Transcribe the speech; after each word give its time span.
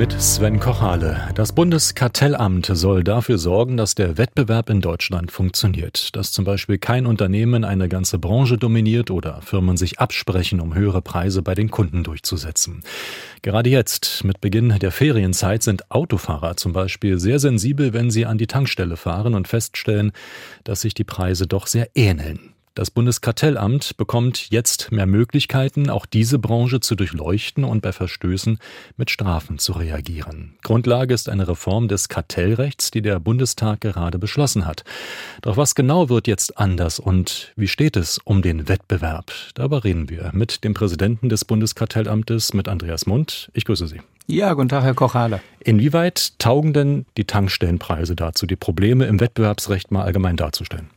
Mit 0.00 0.18
Sven 0.18 0.58
Kochale. 0.58 1.28
Das 1.34 1.52
Bundeskartellamt 1.52 2.70
soll 2.72 3.04
dafür 3.04 3.36
sorgen, 3.36 3.76
dass 3.76 3.94
der 3.94 4.16
Wettbewerb 4.16 4.70
in 4.70 4.80
Deutschland 4.80 5.30
funktioniert. 5.30 6.16
Dass 6.16 6.32
zum 6.32 6.46
Beispiel 6.46 6.78
kein 6.78 7.04
Unternehmen 7.04 7.64
eine 7.64 7.86
ganze 7.86 8.18
Branche 8.18 8.56
dominiert 8.56 9.10
oder 9.10 9.42
Firmen 9.42 9.76
sich 9.76 9.98
absprechen, 9.98 10.62
um 10.62 10.74
höhere 10.74 11.02
Preise 11.02 11.42
bei 11.42 11.54
den 11.54 11.70
Kunden 11.70 12.02
durchzusetzen. 12.02 12.82
Gerade 13.42 13.68
jetzt, 13.68 14.24
mit 14.24 14.40
Beginn 14.40 14.74
der 14.80 14.90
Ferienzeit, 14.90 15.62
sind 15.62 15.90
Autofahrer 15.90 16.56
zum 16.56 16.72
Beispiel 16.72 17.18
sehr 17.18 17.38
sensibel, 17.38 17.92
wenn 17.92 18.10
sie 18.10 18.24
an 18.24 18.38
die 18.38 18.46
Tankstelle 18.46 18.96
fahren 18.96 19.34
und 19.34 19.48
feststellen, 19.48 20.12
dass 20.64 20.80
sich 20.80 20.94
die 20.94 21.04
Preise 21.04 21.46
doch 21.46 21.66
sehr 21.66 21.90
ähneln. 21.94 22.54
Das 22.74 22.92
Bundeskartellamt 22.92 23.96
bekommt 23.96 24.48
jetzt 24.50 24.92
mehr 24.92 25.06
Möglichkeiten, 25.06 25.90
auch 25.90 26.06
diese 26.06 26.38
Branche 26.38 26.78
zu 26.78 26.94
durchleuchten 26.94 27.64
und 27.64 27.80
bei 27.80 27.92
Verstößen 27.92 28.58
mit 28.96 29.10
Strafen 29.10 29.58
zu 29.58 29.72
reagieren. 29.72 30.54
Grundlage 30.62 31.12
ist 31.12 31.28
eine 31.28 31.48
Reform 31.48 31.88
des 31.88 32.08
Kartellrechts, 32.08 32.92
die 32.92 33.02
der 33.02 33.18
Bundestag 33.18 33.80
gerade 33.80 34.20
beschlossen 34.20 34.66
hat. 34.66 34.84
Doch 35.42 35.56
was 35.56 35.74
genau 35.74 36.08
wird 36.08 36.28
jetzt 36.28 36.58
anders 36.58 37.00
und 37.00 37.52
wie 37.56 37.66
steht 37.66 37.96
es 37.96 38.18
um 38.22 38.40
den 38.40 38.68
Wettbewerb? 38.68 39.32
Darüber 39.54 39.82
reden 39.82 40.08
wir 40.08 40.30
mit 40.32 40.62
dem 40.62 40.72
Präsidenten 40.72 41.28
des 41.28 41.44
Bundeskartellamtes, 41.44 42.54
mit 42.54 42.68
Andreas 42.68 43.04
Mund. 43.04 43.50
Ich 43.52 43.64
grüße 43.64 43.88
Sie. 43.88 44.00
Ja, 44.28 44.52
guten 44.52 44.68
Tag, 44.68 44.84
Herr 44.84 44.94
Kochale. 44.94 45.40
Inwieweit 45.58 46.38
taugen 46.38 46.72
denn 46.72 47.04
die 47.16 47.24
Tankstellenpreise 47.24 48.14
dazu, 48.14 48.46
die 48.46 48.54
Probleme 48.54 49.06
im 49.06 49.18
Wettbewerbsrecht 49.18 49.90
mal 49.90 50.04
allgemein 50.04 50.36
darzustellen? 50.36 50.88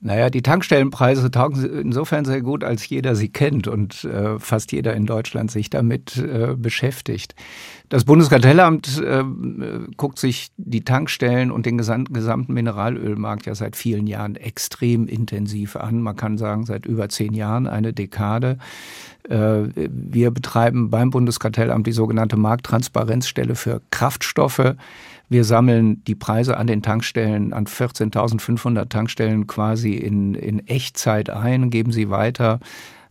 Naja, 0.00 0.30
die 0.30 0.42
Tankstellenpreise 0.42 1.28
taugen 1.28 1.64
insofern 1.64 2.24
sehr 2.24 2.40
gut, 2.40 2.62
als 2.62 2.88
jeder 2.88 3.16
sie 3.16 3.30
kennt 3.30 3.66
und 3.66 4.04
äh, 4.04 4.38
fast 4.38 4.70
jeder 4.70 4.94
in 4.94 5.06
Deutschland 5.06 5.50
sich 5.50 5.70
damit 5.70 6.16
äh, 6.16 6.54
beschäftigt. 6.56 7.34
Das 7.88 8.04
Bundeskartellamt 8.04 9.02
äh, 9.02 9.24
guckt 9.96 10.20
sich 10.20 10.50
die 10.56 10.84
Tankstellen 10.84 11.50
und 11.50 11.66
den 11.66 11.78
gesamten, 11.78 12.52
Mineralölmarkt 12.52 13.46
ja 13.46 13.56
seit 13.56 13.74
vielen 13.74 14.06
Jahren 14.06 14.36
extrem 14.36 15.08
intensiv 15.08 15.74
an. 15.74 16.00
Man 16.00 16.14
kann 16.14 16.38
sagen, 16.38 16.64
seit 16.64 16.86
über 16.86 17.08
zehn 17.08 17.34
Jahren, 17.34 17.66
eine 17.66 17.92
Dekade. 17.92 18.58
Äh, 19.28 19.62
wir 19.74 20.30
betreiben 20.30 20.90
beim 20.90 21.10
Bundeskartellamt 21.10 21.88
die 21.88 21.92
sogenannte 21.92 22.36
Markttransparenzstelle 22.36 23.56
für 23.56 23.82
Kraftstoffe. 23.90 24.76
Wir 25.28 25.44
sammeln 25.44 26.02
die 26.04 26.14
Preise 26.14 26.56
an 26.56 26.66
den 26.66 26.82
Tankstellen, 26.82 27.52
an 27.52 27.66
14.500 27.66 28.88
Tankstellen 28.88 29.46
quasi 29.46 29.94
in, 29.94 30.34
in 30.34 30.66
Echtzeit 30.66 31.28
ein, 31.28 31.70
geben 31.70 31.92
sie 31.92 32.08
weiter 32.08 32.60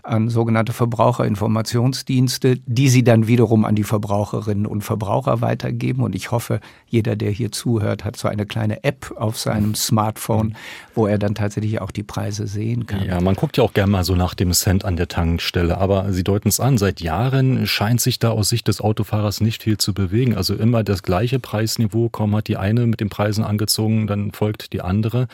an 0.07 0.29
sogenannte 0.29 0.73
Verbraucherinformationsdienste, 0.73 2.57
die 2.65 2.89
sie 2.89 3.03
dann 3.03 3.27
wiederum 3.27 3.65
an 3.65 3.75
die 3.75 3.83
Verbraucherinnen 3.83 4.65
und 4.65 4.81
Verbraucher 4.81 5.41
weitergeben. 5.41 6.03
Und 6.03 6.15
ich 6.15 6.31
hoffe, 6.31 6.59
jeder, 6.87 7.15
der 7.15 7.31
hier 7.31 7.51
zuhört, 7.51 8.05
hat 8.05 8.15
so 8.15 8.27
eine 8.27 8.45
kleine 8.45 8.83
App 8.83 9.13
auf 9.17 9.37
seinem 9.37 9.75
Smartphone, 9.75 10.55
wo 10.95 11.07
er 11.07 11.17
dann 11.17 11.35
tatsächlich 11.35 11.81
auch 11.81 11.91
die 11.91 12.03
Preise 12.03 12.47
sehen 12.47 12.85
kann. 12.85 13.05
Ja, 13.05 13.19
man 13.21 13.35
guckt 13.35 13.57
ja 13.57 13.63
auch 13.63 13.73
gerne 13.73 13.91
mal 13.91 14.03
so 14.03 14.15
nach 14.15 14.33
dem 14.33 14.53
Cent 14.53 14.85
an 14.85 14.95
der 14.95 15.07
Tankstelle. 15.07 15.77
Aber 15.77 16.11
Sie 16.13 16.23
deuten 16.23 16.47
es 16.49 16.59
an, 16.59 16.77
seit 16.77 17.01
Jahren 17.01 17.67
scheint 17.67 18.01
sich 18.01 18.19
da 18.19 18.31
aus 18.31 18.49
Sicht 18.49 18.67
des 18.67 18.81
Autofahrers 18.81 19.41
nicht 19.41 19.63
viel 19.63 19.77
zu 19.77 19.93
bewegen. 19.93 20.35
Also 20.35 20.55
immer 20.55 20.83
das 20.83 21.03
gleiche 21.03 21.39
Preisniveau, 21.39 22.09
kaum 22.09 22.35
hat 22.35 22.47
die 22.47 22.57
eine 22.57 22.85
mit 22.85 23.01
den 23.01 23.09
Preisen 23.09 23.43
angezogen, 23.43 24.07
dann 24.07 24.31
folgt 24.31 24.73
die 24.73 24.81
andere. 24.81 25.27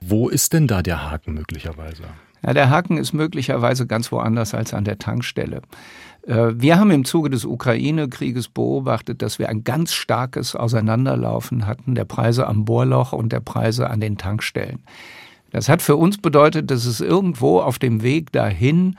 Wo 0.00 0.28
ist 0.28 0.52
denn 0.52 0.66
da 0.66 0.82
der 0.82 1.10
Haken 1.10 1.34
möglicherweise? 1.34 2.04
Ja, 2.44 2.54
der 2.54 2.70
Haken 2.70 2.96
ist 2.96 3.12
möglicherweise 3.12 3.86
ganz 3.86 4.10
woanders 4.10 4.54
als 4.54 4.74
an 4.74 4.84
der 4.84 4.98
Tankstelle. 4.98 5.62
Äh, 6.26 6.52
wir 6.54 6.78
haben 6.78 6.90
im 6.90 7.04
Zuge 7.04 7.30
des 7.30 7.44
Ukraine-Krieges 7.44 8.48
beobachtet, 8.48 9.22
dass 9.22 9.38
wir 9.38 9.48
ein 9.48 9.64
ganz 9.64 9.92
starkes 9.92 10.56
Auseinanderlaufen 10.56 11.66
hatten 11.66 11.94
der 11.94 12.04
Preise 12.04 12.46
am 12.46 12.64
Bohrloch 12.64 13.12
und 13.12 13.32
der 13.32 13.40
Preise 13.40 13.90
an 13.90 14.00
den 14.00 14.18
Tankstellen. 14.18 14.80
Das 15.50 15.68
hat 15.68 15.82
für 15.82 15.96
uns 15.96 16.18
bedeutet, 16.18 16.70
dass 16.70 16.86
es 16.86 17.00
irgendwo 17.00 17.60
auf 17.60 17.78
dem 17.78 18.02
Weg 18.02 18.32
dahin 18.32 18.96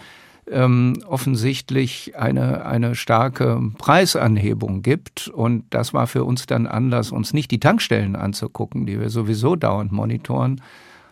ähm, 0.52 1.02
offensichtlich 1.08 2.14
eine, 2.18 2.66
eine 2.66 2.96
starke 2.96 3.62
Preisanhebung 3.78 4.81
gibt. 4.81 5.28
Und 5.30 5.66
das 5.72 5.94
war 5.94 6.06
für 6.06 6.24
uns 6.24 6.46
dann 6.46 6.68
Anlass, 6.68 7.12
uns 7.12 7.34
nicht 7.34 7.50
die 7.52 7.60
Tankstellen 7.60 8.16
anzugucken, 8.16 8.86
die 8.86 9.00
wir 9.00 9.10
sowieso 9.10 9.56
dauernd 9.56 9.92
monitoren, 9.92 10.62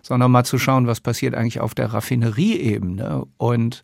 sondern 0.02 0.32
mal 0.32 0.44
zu 0.44 0.58
schauen, 0.58 0.88
was 0.88 1.00
passiert 1.00 1.36
eigentlich 1.36 1.60
auf 1.60 1.76
der 1.76 1.94
Raffinerieebene 1.94 3.26
und 3.38 3.84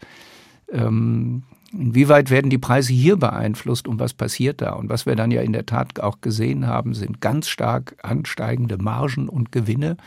ähm, 0.72 1.44
inwieweit 1.72 2.30
werden 2.30 2.50
die 2.50 2.58
Preise 2.58 2.94
hier 2.94 3.18
beeinflusst 3.18 3.88
und 3.88 4.00
was 4.00 4.14
passiert 4.14 4.62
da? 4.62 4.74
Und 4.74 4.90
was 4.90 5.06
wir 5.06 5.16
dann 5.16 5.32
ja 5.32 5.42
in 5.42 5.54
der 5.54 5.66
Tat 5.66 6.00
auch 6.00 6.22
gesehen 6.22 6.68
haben, 6.68 6.94
sind 6.94 7.22
ganz 7.22 7.48
stark 7.48 7.96
ansteigende 8.02 8.78
Margen 8.78 9.30
und 9.30 9.52
Gewinne 9.52 9.98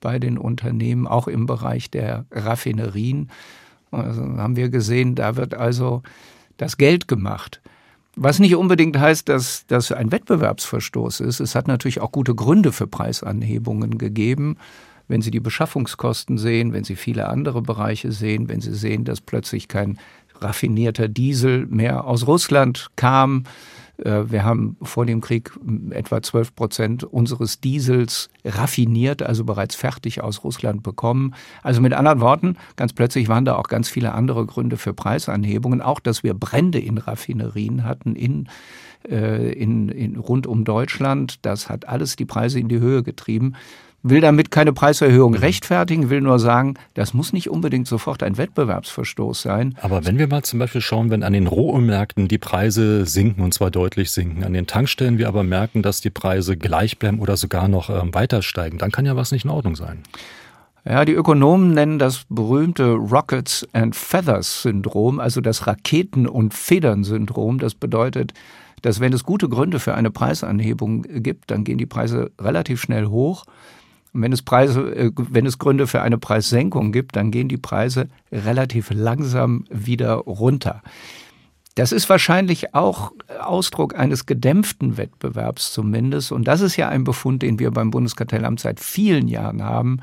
bei 0.00 0.18
den 0.18 0.38
Unternehmen, 0.38 1.06
auch 1.06 1.28
im 1.28 1.46
Bereich 1.46 1.90
der 1.90 2.24
Raffinerien. 2.30 3.30
Also 3.90 4.22
haben 4.22 4.56
wir 4.56 4.70
gesehen, 4.70 5.14
da 5.14 5.36
wird 5.36 5.54
also 5.54 6.02
das 6.56 6.76
Geld 6.76 7.08
gemacht. 7.08 7.60
Was 8.16 8.38
nicht 8.38 8.56
unbedingt 8.56 8.98
heißt, 8.98 9.28
dass 9.28 9.66
das 9.66 9.92
ein 9.92 10.10
Wettbewerbsverstoß 10.10 11.20
ist. 11.20 11.40
Es 11.40 11.54
hat 11.54 11.68
natürlich 11.68 12.00
auch 12.00 12.12
gute 12.12 12.34
Gründe 12.34 12.72
für 12.72 12.86
Preisanhebungen 12.86 13.98
gegeben 13.98 14.56
wenn 15.10 15.22
Sie 15.22 15.32
die 15.32 15.40
Beschaffungskosten 15.40 16.38
sehen, 16.38 16.72
wenn 16.72 16.84
Sie 16.84 16.94
viele 16.94 17.28
andere 17.28 17.62
Bereiche 17.62 18.12
sehen, 18.12 18.48
wenn 18.48 18.60
Sie 18.60 18.72
sehen, 18.72 19.04
dass 19.04 19.20
plötzlich 19.20 19.66
kein 19.66 19.98
raffinierter 20.40 21.08
Diesel 21.08 21.66
mehr 21.66 22.04
aus 22.04 22.26
Russland 22.26 22.86
kam. 22.94 23.42
Äh, 23.98 24.30
wir 24.30 24.44
haben 24.44 24.76
vor 24.80 25.06
dem 25.06 25.20
Krieg 25.20 25.50
etwa 25.90 26.22
12 26.22 26.54
Prozent 26.54 27.04
unseres 27.04 27.60
Diesels 27.60 28.30
raffiniert, 28.44 29.22
also 29.22 29.44
bereits 29.44 29.74
fertig 29.74 30.22
aus 30.22 30.44
Russland 30.44 30.84
bekommen. 30.84 31.34
Also 31.62 31.80
mit 31.80 31.92
anderen 31.92 32.20
Worten, 32.20 32.56
ganz 32.76 32.92
plötzlich 32.92 33.28
waren 33.28 33.44
da 33.44 33.56
auch 33.56 33.68
ganz 33.68 33.88
viele 33.88 34.12
andere 34.12 34.46
Gründe 34.46 34.76
für 34.76 34.94
Preisanhebungen. 34.94 35.82
Auch, 35.82 35.98
dass 35.98 36.22
wir 36.22 36.34
Brände 36.34 36.78
in 36.78 36.98
Raffinerien 36.98 37.82
hatten 37.84 38.14
in, 38.14 38.48
äh, 39.10 39.52
in, 39.52 39.88
in 39.88 40.16
rund 40.16 40.46
um 40.46 40.64
Deutschland. 40.64 41.44
Das 41.44 41.68
hat 41.68 41.88
alles 41.88 42.14
die 42.14 42.26
Preise 42.26 42.60
in 42.60 42.68
die 42.68 42.78
Höhe 42.78 43.02
getrieben 43.02 43.56
will 44.02 44.20
damit 44.20 44.50
keine 44.50 44.72
Preiserhöhung 44.72 45.34
rechtfertigen, 45.34 46.10
will 46.10 46.20
nur 46.20 46.38
sagen, 46.38 46.74
das 46.94 47.12
muss 47.12 47.32
nicht 47.32 47.50
unbedingt 47.50 47.86
sofort 47.86 48.22
ein 48.22 48.38
Wettbewerbsverstoß 48.38 49.42
sein. 49.42 49.76
Aber 49.80 50.04
wenn 50.06 50.18
wir 50.18 50.26
mal 50.28 50.42
zum 50.42 50.58
Beispiel 50.58 50.80
schauen, 50.80 51.10
wenn 51.10 51.22
an 51.22 51.32
den 51.32 51.46
Rohölmärkten 51.46 52.28
die 52.28 52.38
Preise 52.38 53.04
sinken 53.04 53.42
und 53.42 53.52
zwar 53.52 53.70
deutlich 53.70 54.10
sinken, 54.10 54.44
an 54.44 54.52
den 54.52 54.66
Tankstellen 54.66 55.18
wir 55.18 55.28
aber 55.28 55.42
merken, 55.42 55.82
dass 55.82 56.00
die 56.00 56.10
Preise 56.10 56.56
gleich 56.56 56.98
bleiben 56.98 57.20
oder 57.20 57.36
sogar 57.36 57.68
noch 57.68 57.90
ähm, 57.90 58.14
weiter 58.14 58.42
steigen, 58.42 58.78
dann 58.78 58.90
kann 58.90 59.06
ja 59.06 59.16
was 59.16 59.32
nicht 59.32 59.44
in 59.44 59.50
Ordnung 59.50 59.76
sein. 59.76 60.02
Ja, 60.84 61.04
die 61.04 61.12
Ökonomen 61.12 61.74
nennen 61.74 61.98
das 61.98 62.24
berühmte 62.30 62.92
Rockets 62.92 63.68
and 63.74 63.94
Feathers 63.94 64.62
Syndrom, 64.62 65.20
also 65.20 65.42
das 65.42 65.66
Raketen- 65.66 66.26
und 66.26 66.54
Federn-Syndrom. 66.54 67.58
Das 67.58 67.74
bedeutet, 67.74 68.32
dass 68.80 68.98
wenn 68.98 69.12
es 69.12 69.24
gute 69.24 69.50
Gründe 69.50 69.78
für 69.78 69.94
eine 69.94 70.10
Preisanhebung 70.10 71.02
gibt, 71.02 71.50
dann 71.50 71.64
gehen 71.64 71.76
die 71.76 71.86
Preise 71.86 72.30
relativ 72.40 72.80
schnell 72.80 73.06
hoch. 73.06 73.44
Und 74.12 74.22
wenn 74.22 74.32
es 74.32 74.42
Preise, 74.42 74.80
äh, 74.94 75.10
wenn 75.16 75.46
es 75.46 75.58
Gründe 75.58 75.86
für 75.86 76.02
eine 76.02 76.18
Preissenkung 76.18 76.92
gibt, 76.92 77.16
dann 77.16 77.30
gehen 77.30 77.48
die 77.48 77.56
Preise 77.56 78.08
relativ 78.32 78.90
langsam 78.92 79.64
wieder 79.70 80.14
runter. 80.14 80.82
Das 81.76 81.92
ist 81.92 82.08
wahrscheinlich 82.10 82.74
auch 82.74 83.12
Ausdruck 83.40 83.96
eines 83.96 84.26
gedämpften 84.26 84.96
Wettbewerbs 84.96 85.72
zumindest. 85.72 86.32
Und 86.32 86.48
das 86.48 86.60
ist 86.60 86.76
ja 86.76 86.88
ein 86.88 87.04
Befund, 87.04 87.42
den 87.42 87.58
wir 87.58 87.70
beim 87.70 87.90
Bundeskartellamt 87.90 88.60
seit 88.60 88.80
vielen 88.80 89.28
Jahren 89.28 89.62
haben, 89.62 90.00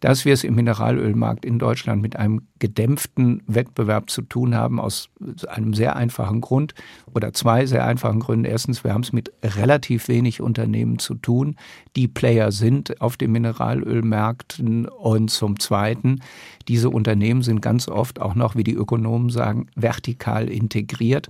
dass 0.00 0.24
wir 0.24 0.34
es 0.34 0.44
im 0.44 0.54
Mineralölmarkt 0.56 1.44
in 1.44 1.58
Deutschland 1.58 2.02
mit 2.02 2.16
einem 2.16 2.48
gedämpften 2.64 3.42
Wettbewerb 3.46 4.08
zu 4.08 4.22
tun 4.22 4.54
haben, 4.54 4.80
aus 4.80 5.10
einem 5.48 5.74
sehr 5.74 5.96
einfachen 5.96 6.40
Grund 6.40 6.72
oder 7.12 7.34
zwei 7.34 7.66
sehr 7.66 7.84
einfachen 7.84 8.20
Gründen. 8.20 8.46
Erstens, 8.46 8.84
wir 8.84 8.94
haben 8.94 9.02
es 9.02 9.12
mit 9.12 9.30
relativ 9.42 10.08
wenig 10.08 10.40
Unternehmen 10.40 10.98
zu 10.98 11.14
tun, 11.14 11.56
die 11.94 12.08
Player 12.08 12.52
sind 12.52 13.02
auf 13.02 13.18
den 13.18 13.32
Mineralölmärkten. 13.32 14.86
Und 14.86 15.30
zum 15.30 15.60
Zweiten, 15.60 16.20
diese 16.66 16.88
Unternehmen 16.88 17.42
sind 17.42 17.60
ganz 17.60 17.86
oft 17.86 18.18
auch 18.18 18.34
noch, 18.34 18.56
wie 18.56 18.64
die 18.64 18.72
Ökonomen 18.72 19.28
sagen, 19.28 19.66
vertikal 19.74 20.48
integriert. 20.48 21.28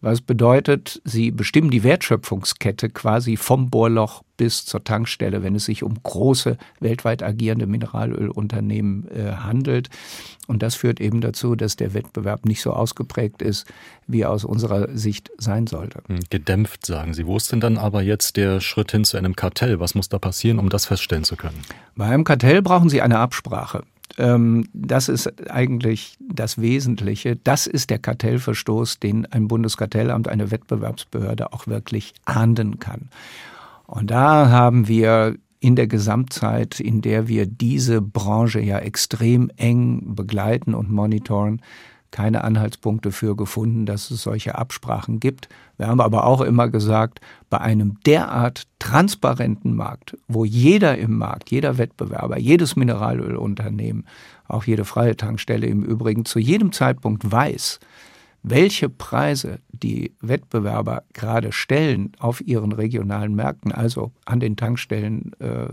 Was 0.00 0.20
bedeutet, 0.20 1.00
sie 1.04 1.30
bestimmen 1.30 1.70
die 1.70 1.84
Wertschöpfungskette 1.84 2.90
quasi 2.90 3.36
vom 3.36 3.70
Bohrloch 3.70 4.24
bis 4.36 4.64
zur 4.64 4.82
Tankstelle, 4.82 5.44
wenn 5.44 5.54
es 5.54 5.66
sich 5.66 5.84
um 5.84 5.94
große 6.02 6.56
weltweit 6.80 7.22
agierende 7.22 7.68
Mineralölunternehmen 7.68 9.08
äh, 9.08 9.36
handelt. 9.36 9.88
Und 10.52 10.62
das 10.62 10.74
führt 10.74 11.00
eben 11.00 11.22
dazu, 11.22 11.56
dass 11.56 11.76
der 11.76 11.94
Wettbewerb 11.94 12.44
nicht 12.44 12.60
so 12.60 12.74
ausgeprägt 12.74 13.40
ist, 13.40 13.66
wie 14.06 14.20
er 14.20 14.30
aus 14.30 14.44
unserer 14.44 14.94
Sicht 14.94 15.30
sein 15.38 15.66
sollte. 15.66 16.02
Hm, 16.08 16.20
gedämpft, 16.28 16.84
sagen 16.84 17.14
Sie. 17.14 17.26
Wo 17.26 17.38
ist 17.38 17.50
denn 17.52 17.60
dann 17.60 17.78
aber 17.78 18.02
jetzt 18.02 18.36
der 18.36 18.60
Schritt 18.60 18.90
hin 18.90 19.06
zu 19.06 19.16
einem 19.16 19.34
Kartell? 19.34 19.80
Was 19.80 19.94
muss 19.94 20.10
da 20.10 20.18
passieren, 20.18 20.58
um 20.58 20.68
das 20.68 20.84
feststellen 20.84 21.24
zu 21.24 21.36
können? 21.36 21.56
Bei 21.96 22.04
einem 22.04 22.24
Kartell 22.24 22.60
brauchen 22.60 22.90
Sie 22.90 23.00
eine 23.00 23.18
Absprache. 23.18 23.82
Ähm, 24.18 24.68
das 24.74 25.08
ist 25.08 25.50
eigentlich 25.50 26.18
das 26.20 26.60
Wesentliche. 26.60 27.36
Das 27.36 27.66
ist 27.66 27.88
der 27.88 27.98
Kartellverstoß, 27.98 29.00
den 29.00 29.24
ein 29.32 29.48
Bundeskartellamt, 29.48 30.28
eine 30.28 30.50
Wettbewerbsbehörde 30.50 31.54
auch 31.54 31.66
wirklich 31.66 32.12
ahnden 32.26 32.78
kann. 32.78 33.08
Und 33.86 34.10
da 34.10 34.50
haben 34.50 34.86
wir 34.86 35.36
in 35.62 35.76
der 35.76 35.86
Gesamtzeit, 35.86 36.80
in 36.80 37.02
der 37.02 37.28
wir 37.28 37.46
diese 37.46 38.02
Branche 38.02 38.60
ja 38.60 38.78
extrem 38.78 39.50
eng 39.56 40.16
begleiten 40.16 40.74
und 40.74 40.90
monitoren, 40.90 41.62
keine 42.10 42.44
Anhaltspunkte 42.44 43.12
für 43.12 43.36
gefunden, 43.36 43.86
dass 43.86 44.10
es 44.10 44.22
solche 44.22 44.56
Absprachen 44.56 45.20
gibt. 45.20 45.48
Wir 45.78 45.86
haben 45.86 46.00
aber 46.00 46.26
auch 46.26 46.40
immer 46.40 46.68
gesagt, 46.68 47.20
bei 47.48 47.58
einem 47.58 47.98
derart 48.04 48.64
transparenten 48.80 49.74
Markt, 49.74 50.18
wo 50.26 50.44
jeder 50.44 50.98
im 50.98 51.16
Markt, 51.16 51.50
jeder 51.50 51.78
Wettbewerber, 51.78 52.38
jedes 52.38 52.76
Mineralölunternehmen, 52.76 54.04
auch 54.48 54.64
jede 54.64 54.84
freie 54.84 55.16
Tankstelle 55.16 55.66
im 55.68 55.84
Übrigen 55.84 56.24
zu 56.24 56.40
jedem 56.40 56.72
Zeitpunkt 56.72 57.30
weiß, 57.30 57.78
welche 58.42 58.88
Preise 58.88 59.60
die 59.72 60.12
Wettbewerber 60.20 61.04
gerade 61.12 61.52
stellen 61.52 62.12
auf 62.18 62.40
ihren 62.40 62.72
regionalen 62.72 63.34
Märkten, 63.34 63.72
also 63.72 64.12
an 64.24 64.40
den 64.40 64.56
Tankstellen 64.56 65.32
äh, 65.40 65.66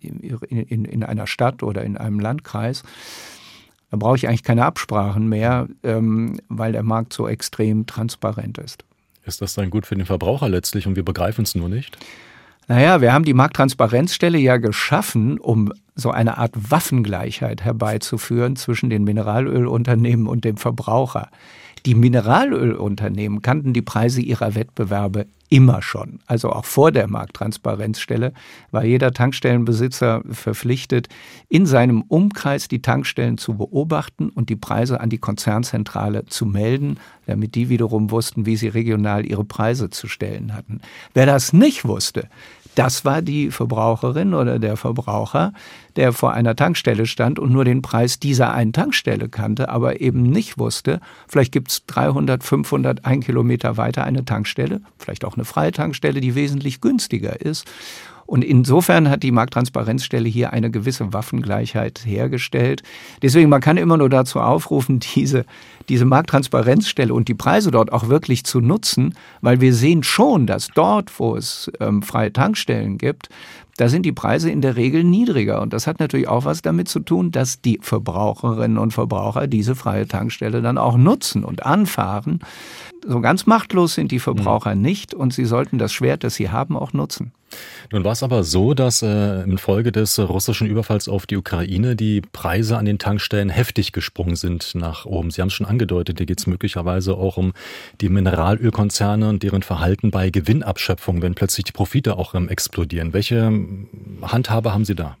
in, 0.00 0.20
in, 0.20 0.84
in 0.84 1.02
einer 1.02 1.26
Stadt 1.26 1.62
oder 1.62 1.84
in 1.84 1.96
einem 1.96 2.20
Landkreis, 2.20 2.82
da 3.90 3.96
brauche 3.96 4.16
ich 4.16 4.28
eigentlich 4.28 4.42
keine 4.42 4.64
Absprachen 4.64 5.28
mehr, 5.28 5.68
ähm, 5.82 6.40
weil 6.48 6.72
der 6.72 6.82
Markt 6.82 7.12
so 7.12 7.28
extrem 7.28 7.86
transparent 7.86 8.58
ist. 8.58 8.84
Ist 9.24 9.40
das 9.42 9.54
dann 9.54 9.70
gut 9.70 9.86
für 9.86 9.96
den 9.96 10.06
Verbraucher 10.06 10.48
letztlich 10.48 10.86
und 10.86 10.96
wir 10.96 11.04
begreifen 11.04 11.42
es 11.42 11.54
nur 11.54 11.68
nicht? 11.68 11.96
Naja, 12.68 13.00
wir 13.00 13.12
haben 13.12 13.24
die 13.24 13.34
Markttransparenzstelle 13.34 14.38
ja 14.38 14.56
geschaffen, 14.56 15.38
um 15.38 15.72
so 15.94 16.10
eine 16.10 16.36
Art 16.36 16.52
Waffengleichheit 16.54 17.62
herbeizuführen 17.62 18.56
zwischen 18.56 18.90
den 18.90 19.04
Mineralölunternehmen 19.04 20.26
und 20.26 20.44
dem 20.44 20.56
Verbraucher. 20.56 21.30
Die 21.86 21.94
Mineralölunternehmen 21.94 23.42
kannten 23.42 23.72
die 23.72 23.80
Preise 23.80 24.20
ihrer 24.20 24.56
Wettbewerbe 24.56 25.26
immer 25.48 25.82
schon. 25.82 26.18
Also 26.26 26.50
auch 26.50 26.64
vor 26.64 26.90
der 26.90 27.06
Markttransparenzstelle 27.06 28.32
war 28.72 28.84
jeder 28.84 29.12
Tankstellenbesitzer 29.12 30.22
verpflichtet, 30.28 31.08
in 31.48 31.64
seinem 31.64 32.02
Umkreis 32.02 32.66
die 32.66 32.82
Tankstellen 32.82 33.38
zu 33.38 33.56
beobachten 33.56 34.30
und 34.30 34.48
die 34.48 34.56
Preise 34.56 35.00
an 35.00 35.10
die 35.10 35.18
Konzernzentrale 35.18 36.26
zu 36.26 36.44
melden, 36.44 36.98
damit 37.26 37.54
die 37.54 37.68
wiederum 37.68 38.10
wussten, 38.10 38.46
wie 38.46 38.56
sie 38.56 38.66
regional 38.66 39.24
ihre 39.24 39.44
Preise 39.44 39.88
zu 39.88 40.08
stellen 40.08 40.54
hatten. 40.54 40.80
Wer 41.14 41.26
das 41.26 41.52
nicht 41.52 41.84
wusste, 41.84 42.28
das 42.76 43.04
war 43.04 43.22
die 43.22 43.50
Verbraucherin 43.50 44.34
oder 44.34 44.58
der 44.58 44.76
Verbraucher, 44.76 45.52
der 45.96 46.12
vor 46.12 46.32
einer 46.32 46.54
Tankstelle 46.54 47.06
stand 47.06 47.38
und 47.38 47.50
nur 47.50 47.64
den 47.64 47.82
Preis 47.82 48.20
dieser 48.20 48.52
einen 48.52 48.72
Tankstelle 48.72 49.28
kannte, 49.28 49.70
aber 49.70 50.00
eben 50.00 50.22
nicht 50.22 50.58
wusste, 50.58 51.00
vielleicht 51.26 51.52
gibt 51.52 51.70
es 51.70 51.86
300, 51.86 52.44
500, 52.44 53.04
ein 53.04 53.20
Kilometer 53.20 53.76
weiter 53.78 54.04
eine 54.04 54.24
Tankstelle, 54.24 54.82
vielleicht 54.98 55.24
auch 55.24 55.34
eine 55.34 55.44
freie 55.44 55.72
Tankstelle, 55.72 56.20
die 56.20 56.34
wesentlich 56.34 56.80
günstiger 56.80 57.40
ist. 57.40 57.66
Und 58.26 58.44
insofern 58.44 59.08
hat 59.08 59.22
die 59.22 59.30
Markttransparenzstelle 59.30 60.28
hier 60.28 60.52
eine 60.52 60.70
gewisse 60.70 61.12
Waffengleichheit 61.12 62.02
hergestellt. 62.04 62.82
Deswegen, 63.22 63.48
man 63.48 63.60
kann 63.60 63.76
immer 63.76 63.96
nur 63.96 64.10
dazu 64.10 64.40
aufrufen, 64.40 65.00
diese, 65.14 65.44
diese 65.88 66.04
Markttransparenzstelle 66.04 67.14
und 67.14 67.28
die 67.28 67.34
Preise 67.34 67.70
dort 67.70 67.92
auch 67.92 68.08
wirklich 68.08 68.44
zu 68.44 68.60
nutzen, 68.60 69.14
weil 69.40 69.60
wir 69.60 69.72
sehen 69.72 70.02
schon, 70.02 70.46
dass 70.46 70.68
dort, 70.74 71.18
wo 71.18 71.36
es 71.36 71.70
ähm, 71.80 72.02
freie 72.02 72.32
Tankstellen 72.32 72.98
gibt, 72.98 73.28
da 73.76 73.88
sind 73.88 74.06
die 74.06 74.12
Preise 74.12 74.50
in 74.50 74.62
der 74.62 74.76
Regel 74.76 75.04
niedriger. 75.04 75.60
Und 75.60 75.72
das 75.72 75.86
hat 75.86 76.00
natürlich 76.00 76.28
auch 76.28 76.44
was 76.44 76.62
damit 76.62 76.88
zu 76.88 77.00
tun, 77.00 77.30
dass 77.30 77.60
die 77.60 77.78
Verbraucherinnen 77.82 78.78
und 78.78 78.92
Verbraucher 78.92 79.46
diese 79.46 79.74
freie 79.74 80.08
Tankstelle 80.08 80.62
dann 80.62 80.78
auch 80.78 80.96
nutzen 80.96 81.44
und 81.44 81.66
anfahren. 81.66 82.40
So 83.08 83.20
ganz 83.20 83.46
machtlos 83.46 83.94
sind 83.94 84.10
die 84.10 84.18
Verbraucher 84.18 84.74
mhm. 84.74 84.82
nicht 84.82 85.14
und 85.14 85.32
sie 85.32 85.44
sollten 85.44 85.78
das 85.78 85.92
Schwert, 85.92 86.24
das 86.24 86.34
sie 86.34 86.50
haben, 86.50 86.76
auch 86.76 86.92
nutzen. 86.92 87.32
Nun 87.92 88.02
war 88.02 88.12
es 88.12 88.24
aber 88.24 88.42
so, 88.42 88.74
dass 88.74 89.02
äh, 89.02 89.42
infolge 89.42 89.92
des 89.92 90.18
russischen 90.18 90.66
Überfalls 90.66 91.08
auf 91.08 91.26
die 91.26 91.36
Ukraine 91.36 91.94
die 91.94 92.20
Preise 92.20 92.76
an 92.76 92.84
den 92.84 92.98
Tankstellen 92.98 93.48
heftig 93.48 93.92
gesprungen 93.92 94.34
sind 94.34 94.74
nach 94.74 95.06
oben. 95.06 95.30
Sie 95.30 95.40
haben 95.40 95.48
es 95.48 95.54
schon 95.54 95.66
angedeutet, 95.66 96.18
hier 96.18 96.26
geht 96.26 96.40
es 96.40 96.48
möglicherweise 96.48 97.14
auch 97.14 97.36
um 97.36 97.52
die 98.00 98.08
Mineralölkonzerne 98.08 99.28
und 99.28 99.44
deren 99.44 99.62
Verhalten 99.62 100.10
bei 100.10 100.30
Gewinnabschöpfung, 100.30 101.22
wenn 101.22 101.36
plötzlich 101.36 101.64
die 101.64 101.72
Profite 101.72 102.18
auch 102.18 102.34
ähm, 102.34 102.48
explodieren. 102.48 103.12
Welche 103.12 103.52
Handhabe 104.22 104.74
haben 104.74 104.84
Sie 104.84 104.96
da? 104.96 105.16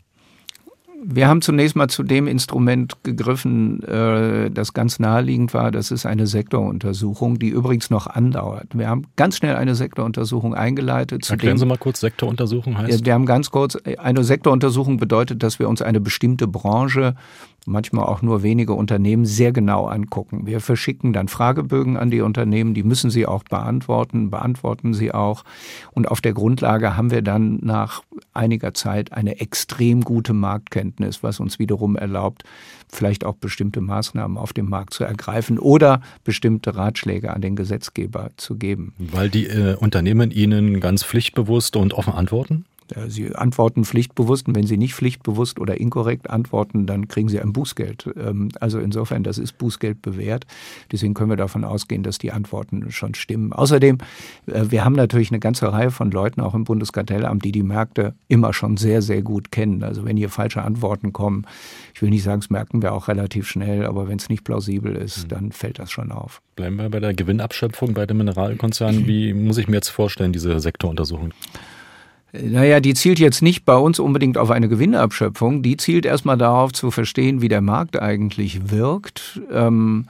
Wir 1.04 1.28
haben 1.28 1.42
zunächst 1.42 1.76
mal 1.76 1.88
zu 1.88 2.02
dem 2.02 2.26
Instrument 2.26 2.94
gegriffen, 3.02 3.82
äh, 3.84 4.50
das 4.50 4.72
ganz 4.72 4.98
naheliegend 4.98 5.52
war. 5.54 5.70
Das 5.70 5.90
ist 5.90 6.06
eine 6.06 6.26
Sektoruntersuchung, 6.26 7.38
die 7.38 7.48
übrigens 7.48 7.90
noch 7.90 8.06
andauert. 8.06 8.68
Wir 8.72 8.88
haben 8.88 9.04
ganz 9.16 9.36
schnell 9.36 9.56
eine 9.56 9.74
Sektoruntersuchung 9.74 10.54
eingeleitet. 10.54 11.28
Erklären 11.28 11.58
Sie 11.58 11.66
mal 11.66 11.78
kurz, 11.78 12.00
Sektoruntersuchung 12.00 12.78
heißt? 12.78 13.04
Wir 13.04 13.14
haben 13.14 13.26
ganz 13.26 13.50
kurz, 13.50 13.76
eine 13.98 14.24
Sektoruntersuchung 14.24 14.96
bedeutet, 14.96 15.42
dass 15.42 15.58
wir 15.58 15.68
uns 15.68 15.82
eine 15.82 16.00
bestimmte 16.00 16.46
Branche 16.46 17.14
manchmal 17.66 18.06
auch 18.06 18.22
nur 18.22 18.42
wenige 18.42 18.72
Unternehmen 18.72 19.26
sehr 19.26 19.52
genau 19.52 19.86
angucken. 19.86 20.46
Wir 20.46 20.60
verschicken 20.60 21.12
dann 21.12 21.28
Fragebögen 21.28 21.96
an 21.96 22.10
die 22.10 22.20
Unternehmen, 22.20 22.74
die 22.74 22.82
müssen 22.82 23.10
sie 23.10 23.26
auch 23.26 23.42
beantworten, 23.44 24.30
beantworten 24.30 24.94
sie 24.94 25.12
auch. 25.12 25.44
Und 25.92 26.08
auf 26.08 26.20
der 26.20 26.32
Grundlage 26.32 26.96
haben 26.96 27.10
wir 27.10 27.22
dann 27.22 27.58
nach 27.62 28.02
einiger 28.32 28.74
Zeit 28.74 29.12
eine 29.12 29.40
extrem 29.40 30.02
gute 30.02 30.32
Marktkenntnis, 30.32 31.22
was 31.22 31.40
uns 31.40 31.58
wiederum 31.58 31.96
erlaubt, 31.96 32.44
vielleicht 32.88 33.24
auch 33.24 33.34
bestimmte 33.34 33.80
Maßnahmen 33.80 34.38
auf 34.38 34.52
dem 34.52 34.68
Markt 34.68 34.94
zu 34.94 35.04
ergreifen 35.04 35.58
oder 35.58 36.00
bestimmte 36.24 36.76
Ratschläge 36.76 37.32
an 37.32 37.42
den 37.42 37.56
Gesetzgeber 37.56 38.30
zu 38.36 38.56
geben. 38.56 38.94
Weil 38.98 39.28
die 39.28 39.46
äh, 39.46 39.74
Unternehmen 39.74 40.30
Ihnen 40.30 40.80
ganz 40.80 41.02
pflichtbewusst 41.04 41.76
und 41.76 41.94
offen 41.94 42.14
antworten? 42.14 42.64
Sie 43.08 43.34
antworten 43.34 43.84
pflichtbewusst 43.84 44.48
und 44.48 44.54
wenn 44.54 44.66
Sie 44.66 44.76
nicht 44.76 44.94
pflichtbewusst 44.94 45.58
oder 45.58 45.80
inkorrekt 45.80 46.30
antworten, 46.30 46.86
dann 46.86 47.08
kriegen 47.08 47.28
Sie 47.28 47.40
ein 47.40 47.52
Bußgeld. 47.52 48.10
Ähm, 48.16 48.50
also 48.60 48.78
insofern, 48.78 49.22
das 49.22 49.38
ist 49.38 49.58
Bußgeld 49.58 50.02
bewährt. 50.02 50.46
Deswegen 50.92 51.14
können 51.14 51.30
wir 51.30 51.36
davon 51.36 51.64
ausgehen, 51.64 52.02
dass 52.02 52.18
die 52.18 52.32
Antworten 52.32 52.90
schon 52.90 53.14
stimmen. 53.14 53.52
Außerdem, 53.52 53.98
äh, 54.46 54.64
wir 54.68 54.84
haben 54.84 54.94
natürlich 54.94 55.30
eine 55.30 55.40
ganze 55.40 55.72
Reihe 55.72 55.90
von 55.90 56.10
Leuten 56.10 56.40
auch 56.40 56.54
im 56.54 56.64
Bundeskartellamt, 56.64 57.44
die 57.44 57.52
die 57.52 57.62
Märkte 57.62 58.14
immer 58.28 58.52
schon 58.52 58.76
sehr, 58.76 59.02
sehr 59.02 59.22
gut 59.22 59.50
kennen. 59.50 59.82
Also 59.82 60.04
wenn 60.04 60.16
hier 60.16 60.30
falsche 60.30 60.62
Antworten 60.62 61.12
kommen, 61.12 61.46
ich 61.94 62.02
will 62.02 62.10
nicht 62.10 62.22
sagen, 62.22 62.40
das 62.40 62.50
merken 62.50 62.82
wir 62.82 62.92
auch 62.92 63.08
relativ 63.08 63.48
schnell, 63.48 63.86
aber 63.86 64.08
wenn 64.08 64.18
es 64.18 64.28
nicht 64.28 64.44
plausibel 64.44 64.94
ist, 64.96 65.22
hm. 65.22 65.28
dann 65.28 65.52
fällt 65.52 65.78
das 65.78 65.90
schon 65.90 66.12
auf. 66.12 66.42
Bleiben 66.56 66.76
wir 66.76 66.88
bei 66.88 67.00
der 67.00 67.14
Gewinnabschöpfung 67.14 67.94
bei 67.94 68.06
den 68.06 68.16
Mineralkonzernen. 68.16 69.06
Wie 69.06 69.34
muss 69.34 69.58
ich 69.58 69.68
mir 69.68 69.76
jetzt 69.76 69.88
vorstellen, 69.88 70.32
diese 70.32 70.58
Sektoruntersuchung? 70.60 71.32
Naja, 72.42 72.80
die 72.80 72.94
zielt 72.94 73.18
jetzt 73.18 73.42
nicht 73.42 73.64
bei 73.64 73.76
uns 73.76 73.98
unbedingt 73.98 74.38
auf 74.38 74.50
eine 74.50 74.68
Gewinnabschöpfung. 74.68 75.62
Die 75.62 75.76
zielt 75.76 76.06
erstmal 76.06 76.38
darauf 76.38 76.72
zu 76.72 76.90
verstehen, 76.90 77.40
wie 77.40 77.48
der 77.48 77.60
Markt 77.60 78.00
eigentlich 78.00 78.70
wirkt. 78.70 79.40
Ähm, 79.52 80.06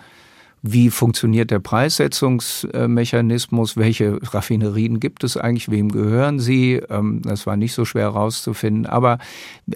wie 0.73 0.91
funktioniert 0.91 1.51
der 1.51 1.61
Preissetzungsmechanismus? 1.61 3.77
Welche 3.77 4.19
Raffinerien 4.23 4.99
gibt 5.01 5.25
es 5.25 5.37
eigentlich? 5.37 5.71
Wem 5.71 5.91
gehören 5.91 6.39
sie? 6.41 6.81
Ähm, 6.91 7.23
das 7.23 7.47
war 7.47 7.57
nicht 7.57 7.73
so 7.73 7.85
schwer 7.85 8.13
herauszufinden. 8.13 8.87
Aber 8.87 9.19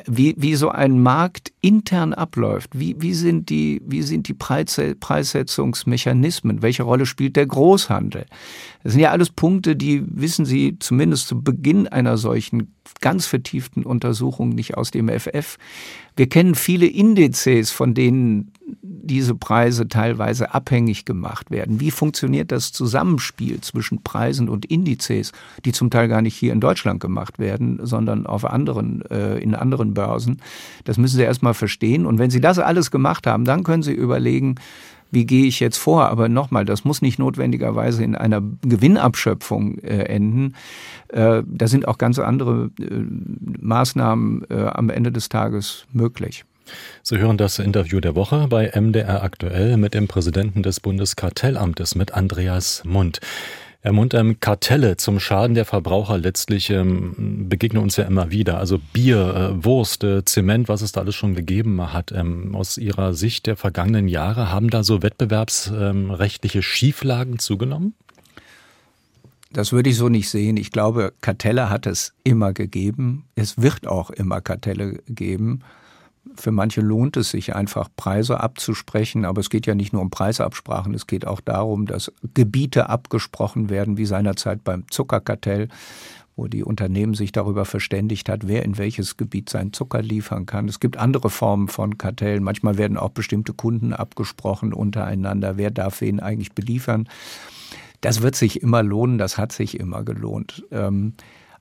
wie, 0.06 0.34
wie 0.36 0.56
so 0.56 0.70
ein 0.70 1.00
Markt 1.02 1.52
intern 1.60 2.12
abläuft, 2.12 2.78
wie, 2.78 3.00
wie 3.00 3.14
sind 3.14 3.48
die, 3.50 3.80
wie 3.86 4.02
sind 4.02 4.26
die 4.28 4.34
Preissetzungsmechanismen? 4.34 6.62
Welche 6.62 6.82
Rolle 6.82 7.06
spielt 7.06 7.36
der 7.36 7.46
Großhandel? 7.46 8.26
Das 8.82 8.92
sind 8.92 9.00
ja 9.00 9.10
alles 9.10 9.30
Punkte, 9.30 9.76
die 9.76 10.02
wissen 10.06 10.44
Sie 10.44 10.76
zumindest 10.78 11.28
zu 11.28 11.40
Beginn 11.40 11.86
einer 11.86 12.16
solchen 12.16 12.74
ganz 13.00 13.26
vertieften 13.26 13.84
Untersuchung 13.84 14.50
nicht 14.50 14.76
aus 14.76 14.90
dem 14.90 15.08
FF. 15.08 15.56
Wir 16.16 16.28
kennen 16.28 16.54
viele 16.54 16.86
Indizes, 16.86 17.70
von 17.70 17.94
denen 17.94 18.52
diese 18.82 19.34
Preise 19.34 19.88
teilweise 19.88 20.54
abhängig 20.54 21.04
gemacht 21.04 21.50
werden. 21.50 21.80
Wie 21.80 21.90
funktioniert 21.90 22.52
das 22.52 22.72
Zusammenspiel 22.72 23.60
zwischen 23.60 24.02
Preisen 24.02 24.48
und 24.48 24.66
Indizes, 24.66 25.32
die 25.64 25.72
zum 25.72 25.90
Teil 25.90 26.08
gar 26.08 26.22
nicht 26.22 26.36
hier 26.36 26.52
in 26.52 26.60
Deutschland 26.60 27.00
gemacht 27.00 27.38
werden, 27.38 27.80
sondern 27.82 28.26
auf 28.26 28.44
anderen, 28.44 29.02
äh, 29.10 29.38
in 29.38 29.54
anderen 29.54 29.94
Börsen? 29.94 30.40
Das 30.84 30.98
müssen 30.98 31.16
Sie 31.16 31.22
erstmal 31.22 31.54
verstehen. 31.54 32.06
Und 32.06 32.18
wenn 32.18 32.30
Sie 32.30 32.40
das 32.40 32.58
alles 32.58 32.90
gemacht 32.90 33.26
haben, 33.26 33.44
dann 33.44 33.62
können 33.62 33.82
Sie 33.82 33.92
überlegen, 33.92 34.56
wie 35.10 35.26
gehe 35.26 35.46
ich 35.46 35.60
jetzt 35.60 35.78
vor? 35.78 36.08
Aber 36.08 36.28
nochmal, 36.28 36.64
das 36.64 36.84
muss 36.84 37.02
nicht 37.02 37.18
notwendigerweise 37.18 38.04
in 38.04 38.14
einer 38.14 38.42
Gewinnabschöpfung 38.62 39.78
äh, 39.78 40.04
enden. 40.04 40.54
Äh, 41.08 41.42
da 41.46 41.66
sind 41.66 41.88
auch 41.88 41.98
ganz 41.98 42.18
andere 42.18 42.70
äh, 42.78 43.04
Maßnahmen 43.60 44.44
äh, 44.50 44.66
am 44.66 44.88
Ende 44.90 45.10
des 45.10 45.28
Tages 45.28 45.86
möglich. 45.92 46.44
Sie 47.02 47.18
hören 47.18 47.36
das 47.36 47.58
Interview 47.58 48.00
der 48.00 48.14
Woche 48.14 48.46
bei 48.48 48.70
MDR 48.74 49.22
aktuell 49.22 49.76
mit 49.76 49.94
dem 49.94 50.08
Präsidenten 50.08 50.62
des 50.62 50.80
Bundeskartellamtes, 50.80 51.94
mit 51.94 52.12
Andreas 52.12 52.82
Mund. 52.84 53.20
Herr 53.82 53.92
Mund, 53.92 54.12
ähm, 54.12 54.40
Kartelle 54.40 54.98
zum 54.98 55.20
Schaden 55.20 55.54
der 55.54 55.64
Verbraucher 55.64 56.18
letztlich 56.18 56.68
ähm, 56.68 57.48
begegnen 57.48 57.82
uns 57.82 57.96
ja 57.96 58.04
immer 58.04 58.30
wieder. 58.30 58.58
Also 58.58 58.78
Bier, 58.92 59.54
äh, 59.56 59.64
Wurst, 59.64 60.04
äh, 60.04 60.22
Zement, 60.22 60.68
was 60.68 60.82
es 60.82 60.92
da 60.92 61.00
alles 61.00 61.14
schon 61.14 61.34
gegeben 61.34 61.90
hat. 61.90 62.12
Ähm, 62.12 62.54
aus 62.54 62.76
Ihrer 62.76 63.14
Sicht 63.14 63.46
der 63.46 63.56
vergangenen 63.56 64.06
Jahre 64.06 64.50
haben 64.50 64.68
da 64.68 64.82
so 64.82 65.02
wettbewerbsrechtliche 65.02 66.62
Schieflagen 66.62 67.38
zugenommen? 67.38 67.94
Das 69.50 69.72
würde 69.72 69.88
ich 69.88 69.96
so 69.96 70.10
nicht 70.10 70.28
sehen. 70.28 70.58
Ich 70.58 70.72
glaube, 70.72 71.14
Kartelle 71.22 71.70
hat 71.70 71.86
es 71.86 72.12
immer 72.22 72.52
gegeben. 72.52 73.24
Es 73.34 73.62
wird 73.62 73.86
auch 73.86 74.10
immer 74.10 74.42
Kartelle 74.42 74.98
geben. 75.08 75.62
Für 76.34 76.52
manche 76.52 76.80
lohnt 76.80 77.16
es 77.16 77.30
sich 77.30 77.54
einfach, 77.54 77.88
Preise 77.96 78.40
abzusprechen, 78.40 79.24
aber 79.24 79.40
es 79.40 79.50
geht 79.50 79.66
ja 79.66 79.74
nicht 79.74 79.92
nur 79.92 80.02
um 80.02 80.10
Preisabsprachen, 80.10 80.94
es 80.94 81.06
geht 81.06 81.26
auch 81.26 81.40
darum, 81.40 81.86
dass 81.86 82.12
Gebiete 82.34 82.88
abgesprochen 82.88 83.70
werden, 83.70 83.96
wie 83.96 84.04
seinerzeit 84.04 84.62
beim 84.62 84.84
Zuckerkartell, 84.90 85.68
wo 86.36 86.46
die 86.46 86.64
Unternehmen 86.64 87.14
sich 87.14 87.32
darüber 87.32 87.64
verständigt 87.64 88.28
hat, 88.28 88.48
wer 88.48 88.64
in 88.64 88.78
welches 88.78 89.16
Gebiet 89.16 89.50
seinen 89.50 89.72
Zucker 89.72 90.02
liefern 90.02 90.46
kann. 90.46 90.68
Es 90.68 90.80
gibt 90.80 90.96
andere 90.96 91.30
Formen 91.30 91.68
von 91.68 91.98
Kartellen. 91.98 92.42
Manchmal 92.42 92.78
werden 92.78 92.96
auch 92.96 93.10
bestimmte 93.10 93.52
Kunden 93.52 93.92
abgesprochen 93.92 94.72
untereinander, 94.72 95.56
wer 95.56 95.70
darf 95.70 96.00
wen 96.00 96.20
eigentlich 96.20 96.52
beliefern. 96.52 97.08
Das 98.00 98.22
wird 98.22 98.36
sich 98.36 98.62
immer 98.62 98.82
lohnen, 98.82 99.18
das 99.18 99.36
hat 99.36 99.52
sich 99.52 99.78
immer 99.78 100.02
gelohnt. 100.04 100.64
Ähm, 100.70 101.14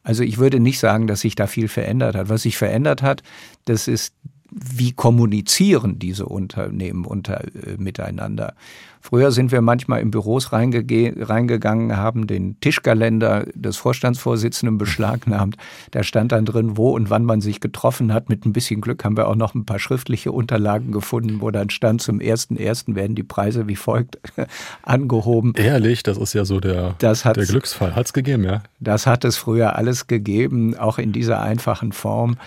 also 0.03 0.23
ich 0.23 0.37
würde 0.37 0.59
nicht 0.59 0.79
sagen, 0.79 1.07
dass 1.07 1.21
sich 1.21 1.35
da 1.35 1.47
viel 1.47 1.67
verändert 1.67 2.15
hat. 2.15 2.29
Was 2.29 2.43
sich 2.43 2.57
verändert 2.57 3.01
hat, 3.01 3.21
das 3.65 3.87
ist 3.87 4.13
wie 4.51 4.93
kommunizieren 4.93 5.99
diese 5.99 6.25
Unternehmen 6.25 7.05
unter, 7.05 7.43
äh, 7.43 7.77
miteinander. 7.77 8.55
Früher 9.01 9.31
sind 9.31 9.51
wir 9.51 9.61
manchmal 9.61 10.01
in 10.01 10.11
Büros 10.11 10.51
reingegangen, 10.51 11.95
haben 11.95 12.27
den 12.27 12.59
Tischkalender 12.59 13.45
des 13.55 13.77
Vorstandsvorsitzenden 13.77 14.77
beschlagnahmt. 14.77 15.55
Da 15.91 16.03
stand 16.03 16.31
dann 16.31 16.45
drin, 16.45 16.77
wo 16.77 16.91
und 16.91 17.09
wann 17.09 17.23
man 17.23 17.41
sich 17.41 17.61
getroffen 17.61 18.13
hat. 18.13 18.29
Mit 18.29 18.45
ein 18.45 18.53
bisschen 18.53 18.81
Glück 18.81 19.03
haben 19.03 19.17
wir 19.17 19.27
auch 19.27 19.35
noch 19.35 19.55
ein 19.55 19.65
paar 19.65 19.79
schriftliche 19.79 20.31
Unterlagen 20.31 20.91
gefunden, 20.91 21.41
wo 21.41 21.49
dann 21.51 21.69
stand, 21.69 22.01
zum 22.01 22.19
ersten 22.19 22.57
ersten 22.57 22.95
werden 22.95 23.15
die 23.15 23.23
Preise 23.23 23.67
wie 23.67 23.75
folgt 23.75 24.19
angehoben. 24.83 25.53
Ehrlich, 25.55 26.03
das 26.03 26.17
ist 26.17 26.33
ja 26.33 26.45
so 26.45 26.59
der, 26.59 26.95
der 26.99 27.15
Glücksfall. 27.45 27.95
Hat 27.95 28.07
es 28.07 28.13
gegeben, 28.13 28.43
ja? 28.43 28.61
Das 28.79 29.07
hat 29.07 29.25
es 29.25 29.37
früher 29.37 29.75
alles 29.75 30.07
gegeben, 30.07 30.77
auch 30.77 30.99
in 30.99 31.11
dieser 31.11 31.41
einfachen 31.41 31.91
Form. 31.91 32.37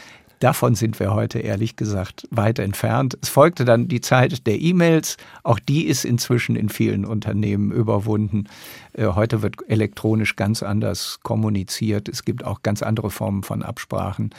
Davon 0.42 0.74
sind 0.74 0.98
wir 0.98 1.14
heute 1.14 1.38
ehrlich 1.38 1.76
gesagt 1.76 2.26
weit 2.32 2.58
entfernt. 2.58 3.16
Es 3.22 3.28
folgte 3.28 3.64
dann 3.64 3.86
die 3.86 4.00
Zeit 4.00 4.44
der 4.48 4.60
E-Mails. 4.60 5.16
Auch 5.44 5.60
die 5.60 5.86
ist 5.86 6.04
inzwischen 6.04 6.56
in 6.56 6.68
vielen 6.68 7.04
Unternehmen 7.04 7.70
überwunden. 7.70 8.48
Äh, 8.92 9.06
heute 9.06 9.42
wird 9.42 9.58
elektronisch 9.68 10.34
ganz 10.34 10.64
anders 10.64 11.20
kommuniziert. 11.22 12.08
Es 12.08 12.24
gibt 12.24 12.44
auch 12.44 12.64
ganz 12.64 12.82
andere 12.82 13.12
Formen 13.12 13.44
von 13.44 13.62
Absprachen. 13.62 14.30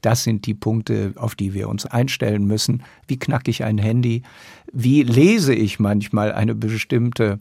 Das 0.00 0.24
sind 0.24 0.46
die 0.46 0.54
Punkte, 0.54 1.12
auf 1.14 1.36
die 1.36 1.54
wir 1.54 1.68
uns 1.68 1.86
einstellen 1.86 2.44
müssen. 2.44 2.82
Wie 3.06 3.20
knacke 3.20 3.48
ich 3.48 3.62
ein 3.62 3.78
Handy? 3.78 4.22
Wie 4.72 5.04
lese 5.04 5.54
ich 5.54 5.78
manchmal 5.78 6.32
eine 6.32 6.56
bestimmte 6.56 7.38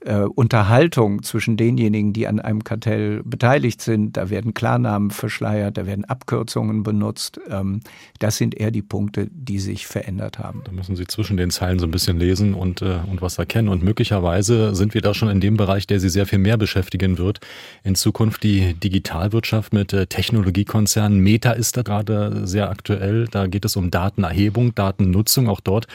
äh, 0.00 0.20
Unterhaltung 0.20 1.22
zwischen 1.22 1.56
denjenigen, 1.56 2.12
die 2.12 2.28
an 2.28 2.40
einem 2.40 2.62
Kartell 2.62 3.22
beteiligt 3.24 3.82
sind. 3.82 4.16
Da 4.16 4.30
werden 4.30 4.54
Klarnamen 4.54 5.10
verschleiert, 5.10 5.76
da 5.76 5.86
werden 5.86 6.04
Abkürzungen 6.04 6.84
benutzt. 6.84 7.40
Ähm, 7.48 7.80
das 8.20 8.36
sind 8.36 8.54
eher 8.54 8.70
die 8.70 8.82
Punkte, 8.82 9.28
die 9.32 9.58
sich 9.58 9.86
verändert 9.86 10.38
haben. 10.38 10.62
Da 10.64 10.72
müssen 10.72 10.94
Sie 10.94 11.06
zwischen 11.06 11.36
den 11.36 11.50
Zeilen 11.50 11.80
so 11.80 11.86
ein 11.86 11.90
bisschen 11.90 12.18
lesen 12.18 12.54
und, 12.54 12.80
äh, 12.80 12.98
und 13.10 13.22
was 13.22 13.38
erkennen. 13.38 13.68
Und 13.68 13.82
möglicherweise 13.82 14.74
sind 14.74 14.94
wir 14.94 15.00
da 15.00 15.14
schon 15.14 15.30
in 15.30 15.40
dem 15.40 15.56
Bereich, 15.56 15.86
der 15.86 15.98
Sie 15.98 16.10
sehr 16.10 16.26
viel 16.26 16.38
mehr 16.38 16.56
beschäftigen 16.56 17.18
wird. 17.18 17.40
In 17.82 17.96
Zukunft 17.96 18.44
die 18.44 18.74
Digitalwirtschaft 18.74 19.72
mit 19.72 19.92
äh, 19.92 20.06
Technologiekonzernen. 20.06 21.18
Meta 21.18 21.52
ist 21.52 21.76
da 21.76 21.82
gerade 21.82 22.46
sehr 22.46 22.70
aktuell. 22.70 23.26
Da 23.28 23.48
geht 23.48 23.64
es 23.64 23.74
um 23.74 23.90
Datenerhebung, 23.90 24.74
Datennutzung. 24.76 25.48
Auch 25.48 25.60
dort 25.60 25.88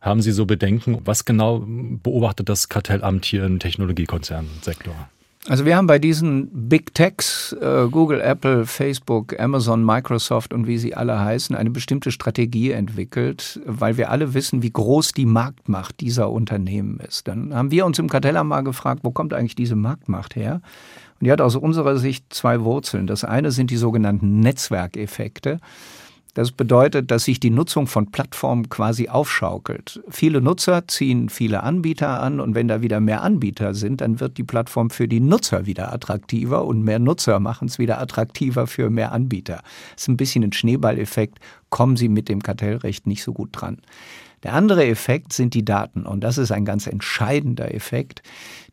haben 0.00 0.22
Sie 0.22 0.30
so 0.30 0.46
Bedenken. 0.46 0.98
Was 1.04 1.24
genau 1.24 1.64
beobachtet 1.66 2.48
das 2.48 2.68
Kartellamt 2.68 3.24
hier 3.24 3.47
im 3.48 3.58
Technologiekonzernsektor? 3.58 4.94
Also 5.48 5.64
wir 5.64 5.76
haben 5.76 5.86
bei 5.86 5.98
diesen 5.98 6.68
Big 6.68 6.94
Techs, 6.94 7.56
äh, 7.58 7.86
Google, 7.90 8.20
Apple, 8.20 8.66
Facebook, 8.66 9.38
Amazon, 9.40 9.82
Microsoft 9.82 10.52
und 10.52 10.66
wie 10.66 10.76
sie 10.76 10.94
alle 10.94 11.18
heißen, 11.18 11.56
eine 11.56 11.70
bestimmte 11.70 12.10
Strategie 12.10 12.72
entwickelt, 12.72 13.58
weil 13.64 13.96
wir 13.96 14.10
alle 14.10 14.34
wissen, 14.34 14.62
wie 14.62 14.70
groß 14.70 15.12
die 15.12 15.24
Marktmacht 15.24 16.00
dieser 16.00 16.30
Unternehmen 16.30 17.00
ist. 17.00 17.28
Dann 17.28 17.54
haben 17.54 17.70
wir 17.70 17.86
uns 17.86 17.98
im 17.98 18.10
Kartellamt 18.10 18.50
mal 18.50 18.60
gefragt, 18.60 19.00
wo 19.04 19.10
kommt 19.10 19.32
eigentlich 19.32 19.54
diese 19.54 19.76
Marktmacht 19.76 20.36
her? 20.36 20.60
Und 21.18 21.24
die 21.24 21.32
hat 21.32 21.40
aus 21.40 21.56
unserer 21.56 21.96
Sicht 21.96 22.26
zwei 22.28 22.60
Wurzeln. 22.60 23.06
Das 23.06 23.24
eine 23.24 23.50
sind 23.50 23.70
die 23.70 23.78
sogenannten 23.78 24.40
Netzwerkeffekte. 24.40 25.60
Das 26.38 26.52
bedeutet, 26.52 27.10
dass 27.10 27.24
sich 27.24 27.40
die 27.40 27.50
Nutzung 27.50 27.88
von 27.88 28.12
Plattformen 28.12 28.68
quasi 28.68 29.08
aufschaukelt. 29.08 30.00
Viele 30.08 30.40
Nutzer 30.40 30.86
ziehen 30.86 31.30
viele 31.30 31.64
Anbieter 31.64 32.22
an 32.22 32.38
und 32.38 32.54
wenn 32.54 32.68
da 32.68 32.80
wieder 32.80 33.00
mehr 33.00 33.24
Anbieter 33.24 33.74
sind, 33.74 34.02
dann 34.02 34.20
wird 34.20 34.38
die 34.38 34.44
Plattform 34.44 34.90
für 34.90 35.08
die 35.08 35.18
Nutzer 35.18 35.66
wieder 35.66 35.92
attraktiver 35.92 36.64
und 36.64 36.84
mehr 36.84 37.00
Nutzer 37.00 37.40
machen 37.40 37.66
es 37.66 37.80
wieder 37.80 38.00
attraktiver 38.00 38.68
für 38.68 38.88
mehr 38.88 39.10
Anbieter. 39.10 39.62
Das 39.94 40.02
ist 40.02 40.08
ein 40.10 40.16
bisschen 40.16 40.44
ein 40.44 40.52
Schneeballeffekt, 40.52 41.40
kommen 41.70 41.96
Sie 41.96 42.08
mit 42.08 42.28
dem 42.28 42.40
Kartellrecht 42.40 43.08
nicht 43.08 43.24
so 43.24 43.32
gut 43.32 43.48
dran. 43.50 43.78
Der 44.44 44.52
andere 44.52 44.86
Effekt 44.86 45.32
sind 45.32 45.54
die 45.54 45.64
Daten 45.64 46.06
und 46.06 46.22
das 46.22 46.38
ist 46.38 46.52
ein 46.52 46.64
ganz 46.64 46.86
entscheidender 46.86 47.74
Effekt. 47.74 48.22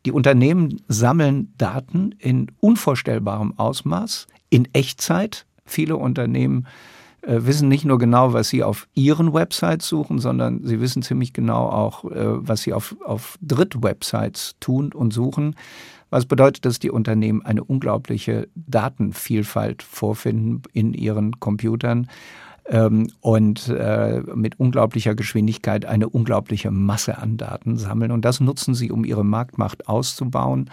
Die 0.04 0.12
Unternehmen 0.12 0.82
sammeln 0.86 1.52
Daten 1.58 2.14
in 2.20 2.46
unvorstellbarem 2.60 3.58
Ausmaß, 3.58 4.28
in 4.50 4.68
Echtzeit. 4.72 5.46
Viele 5.64 5.96
Unternehmen 5.96 6.68
wissen 7.26 7.68
nicht 7.68 7.84
nur 7.84 7.98
genau, 7.98 8.32
was 8.32 8.48
sie 8.48 8.62
auf 8.62 8.86
ihren 8.94 9.34
Websites 9.34 9.88
suchen, 9.88 10.18
sondern 10.18 10.64
sie 10.64 10.80
wissen 10.80 11.02
ziemlich 11.02 11.32
genau 11.32 11.68
auch, 11.68 12.04
äh, 12.04 12.48
was 12.48 12.62
sie 12.62 12.72
auf, 12.72 12.96
auf 13.04 13.36
Drittwebsites 13.42 14.56
tun 14.60 14.92
und 14.92 15.12
suchen. 15.12 15.56
Was 16.10 16.26
bedeutet, 16.26 16.64
dass 16.64 16.78
die 16.78 16.90
Unternehmen 16.90 17.44
eine 17.44 17.64
unglaubliche 17.64 18.48
Datenvielfalt 18.54 19.82
vorfinden 19.82 20.62
in 20.72 20.94
ihren 20.94 21.40
Computern 21.40 22.08
ähm, 22.68 23.08
und 23.20 23.68
äh, 23.68 24.22
mit 24.34 24.60
unglaublicher 24.60 25.14
Geschwindigkeit 25.14 25.84
eine 25.84 26.08
unglaubliche 26.08 26.70
Masse 26.70 27.18
an 27.18 27.36
Daten 27.36 27.76
sammeln. 27.76 28.12
Und 28.12 28.24
das 28.24 28.40
nutzen 28.40 28.74
sie, 28.74 28.92
um 28.92 29.04
ihre 29.04 29.24
Marktmacht 29.24 29.88
auszubauen. 29.88 30.70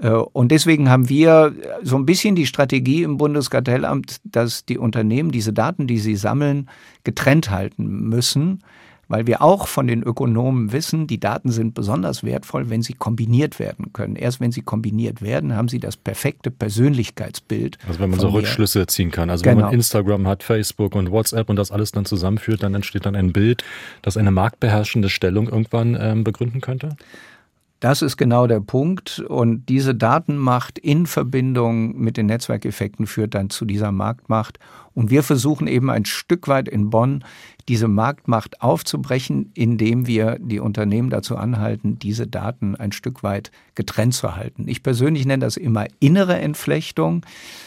Äh, 0.00 0.10
und 0.10 0.50
deswegen 0.52 0.88
haben 0.88 1.08
wir 1.08 1.54
so 1.82 1.96
ein 1.96 2.06
bisschen 2.06 2.34
die 2.34 2.46
Strategie 2.46 3.02
im 3.02 3.16
Bundeskartellamt, 3.16 4.20
dass 4.24 4.64
die 4.64 4.78
Unternehmen 4.78 5.30
diese 5.30 5.52
Daten, 5.52 5.86
die 5.86 5.98
sie 5.98 6.16
sammeln, 6.16 6.68
getrennt 7.04 7.50
halten 7.50 8.08
müssen, 8.08 8.62
weil 9.08 9.26
wir 9.26 9.40
auch 9.40 9.68
von 9.68 9.86
den 9.86 10.02
Ökonomen 10.02 10.70
wissen, 10.72 11.06
die 11.06 11.18
Daten 11.18 11.50
sind 11.50 11.74
besonders 11.74 12.24
wertvoll, 12.24 12.68
wenn 12.68 12.82
sie 12.82 12.92
kombiniert 12.92 13.58
werden 13.58 13.94
können. 13.94 14.16
Erst 14.16 14.38
wenn 14.38 14.52
sie 14.52 14.60
kombiniert 14.60 15.22
werden, 15.22 15.56
haben 15.56 15.68
sie 15.68 15.80
das 15.80 15.96
perfekte 15.96 16.50
Persönlichkeitsbild. 16.50 17.78
Also 17.88 18.00
wenn 18.00 18.10
man 18.10 18.20
so 18.20 18.28
Rückschlüsse 18.28 18.86
ziehen 18.86 19.10
kann. 19.10 19.30
Also 19.30 19.42
genau. 19.42 19.56
wenn 19.56 19.62
man 19.62 19.70
genau. 19.70 19.78
Instagram 19.78 20.28
hat, 20.28 20.42
Facebook 20.42 20.94
und 20.94 21.10
WhatsApp 21.10 21.48
und 21.48 21.56
das 21.56 21.70
alles 21.70 21.90
dann 21.92 22.04
zusammenführt, 22.04 22.62
dann 22.62 22.74
entsteht 22.74 23.06
dann 23.06 23.16
ein 23.16 23.32
Bild, 23.32 23.64
das 24.02 24.18
eine 24.18 24.30
marktbeherrschende 24.30 25.08
Stellung 25.08 25.48
irgendwann 25.48 25.96
ähm, 25.98 26.22
begründen 26.22 26.60
könnte? 26.60 26.96
Das 27.80 28.02
ist 28.02 28.16
genau 28.16 28.46
der 28.46 28.60
Punkt. 28.60 29.20
Und 29.20 29.66
diese 29.68 29.94
Datenmacht 29.94 30.78
in 30.78 31.06
Verbindung 31.06 31.96
mit 31.96 32.16
den 32.16 32.26
Netzwerkeffekten 32.26 33.06
führt 33.06 33.34
dann 33.34 33.50
zu 33.50 33.64
dieser 33.64 33.92
Marktmacht. 33.92 34.58
Und 34.98 35.10
wir 35.10 35.22
versuchen 35.22 35.68
eben 35.68 35.90
ein 35.90 36.06
Stück 36.06 36.48
weit 36.48 36.66
in 36.66 36.90
Bonn 36.90 37.22
diese 37.68 37.86
Marktmacht 37.86 38.62
aufzubrechen, 38.62 39.52
indem 39.54 40.06
wir 40.06 40.38
die 40.40 40.58
Unternehmen 40.58 41.10
dazu 41.10 41.36
anhalten, 41.36 41.98
diese 41.98 42.26
Daten 42.26 42.74
ein 42.74 42.92
Stück 42.92 43.22
weit 43.22 43.52
getrennt 43.74 44.14
zu 44.14 44.34
halten. 44.34 44.66
Ich 44.66 44.82
persönlich 44.82 45.26
nenne 45.26 45.44
das 45.44 45.56
immer 45.56 45.86
innere 46.00 46.38
Entflechtung. 46.38 47.24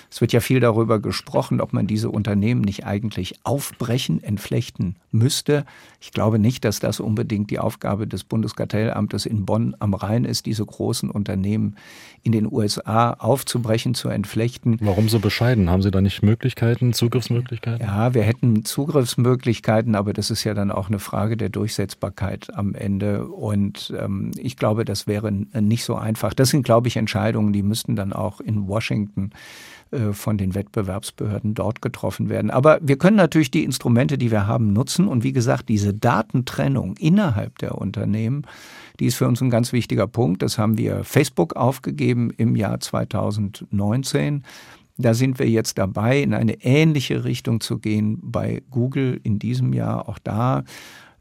Es 0.10 0.20
wird 0.20 0.34
ja 0.34 0.42
viel 0.42 0.60
darüber 0.60 1.00
gesprochen, 1.00 1.62
ob 1.62 1.72
man 1.72 1.88
diese 1.88 2.10
Unternehmen 2.10 2.62
nicht 2.62 2.86
eigentlich 2.86 3.36
aufbrechen, 3.44 4.22
entflechten 4.22 4.98
müsste. 5.12 5.66
Ich 6.02 6.12
glaube 6.12 6.38
nicht, 6.40 6.66
dass 6.66 6.80
das 6.80 7.00
unbedingt 7.00 7.50
die 7.50 7.60
Aufgabe 7.60 8.08
des 8.08 8.26
Bundeskartellamtes 8.26 9.26
in 9.26 9.46
Bonn 9.46 9.76
am 9.80 9.94
Rhein 9.94 10.26
ist, 10.26 10.48
diese 10.48 10.66
großen 10.66 11.10
Unternehmen 11.10 11.78
in 12.24 12.34
den 12.34 12.52
USA 12.52 13.14
aufzubrechen, 13.14 13.94
zu 13.94 14.10
entflechten. 14.10 14.78
Warum 14.82 15.08
so 15.08 15.20
bescheiden? 15.20 15.70
Haben 15.70 15.82
Sie 15.82 15.92
da 15.92 16.02
nicht 16.02 16.24
Möglichkeiten, 16.24 16.92
Zugriffsmöglichkeiten? 17.22 17.86
Ja, 17.86 18.14
wir 18.14 18.24
hätten 18.24 18.66
Zugriffsmöglichkeiten, 18.66 19.96
aber 19.96 20.14
das 20.14 20.32
ist 20.32 20.44
ja 20.44 20.54
dann 20.54 20.72
auch 20.72 20.88
eine 20.88 21.00
Frage 21.00 21.38
der 21.38 21.50
Durchsetzbarkeit 21.50 22.54
am 22.56 22.76
Ende. 22.76 23.28
Und 23.28 23.94
ähm, 23.98 24.32
ich 24.38 24.58
glaube, 24.58 24.86
das 24.86 25.08
wäre 25.08 25.32
nicht 25.32 25.84
so 25.84 25.96
einfach. 25.96 26.34
Das 26.34 26.50
sind, 26.50 26.64
glaube 26.64 26.88
ich, 26.88 26.98
Entscheidungen, 26.98 27.54
die 27.54 27.64
müssten 27.64 27.96
dann 27.96 28.14
auch 28.14 28.42
in 28.42 28.68
Washington 28.68 29.32
äh, 29.92 30.14
von 30.14 30.38
den 30.38 30.56
Wettbewerbsbehörden 30.56 31.54
dort 31.54 31.82
getroffen 31.82 32.30
werden. 32.30 32.50
Aber 32.50 32.80
wir 32.82 32.98
können 32.98 33.18
natürlich 33.18 33.52
die 33.52 33.66
Instrumente, 33.66 34.18
die 34.18 34.32
wir 34.32 34.48
haben, 34.48 34.72
nutzen. 34.72 35.08
Und 35.08 35.24
wie 35.24 35.34
gesagt, 35.34 35.68
diese 35.68 35.94
Datentrennung 35.94 36.96
innerhalb 36.98 37.58
der 37.58 37.78
Unternehmen, 37.78 38.44
die 39.00 39.08
ist 39.08 39.16
für 39.16 39.28
uns 39.28 39.42
ein 39.42 39.50
ganz 39.50 39.74
wichtiger 39.74 40.08
Punkt. 40.08 40.44
Das 40.44 40.58
haben 40.58 40.78
wir 40.78 41.04
Facebook 41.04 41.58
aufgegeben 41.58 42.32
im 42.38 42.56
Jahr 42.56 42.80
2019. 42.80 44.44
Da 45.02 45.14
sind 45.14 45.40
wir 45.40 45.50
jetzt 45.50 45.78
dabei, 45.78 46.22
in 46.22 46.34
eine 46.34 46.64
ähnliche 46.64 47.24
Richtung 47.24 47.60
zu 47.62 47.80
gehen 47.80 48.20
bei 48.22 48.62
Google 48.70 49.20
in 49.24 49.40
diesem 49.40 49.74
Jahr. 49.74 50.08
Auch 50.08 50.20
da 50.20 50.64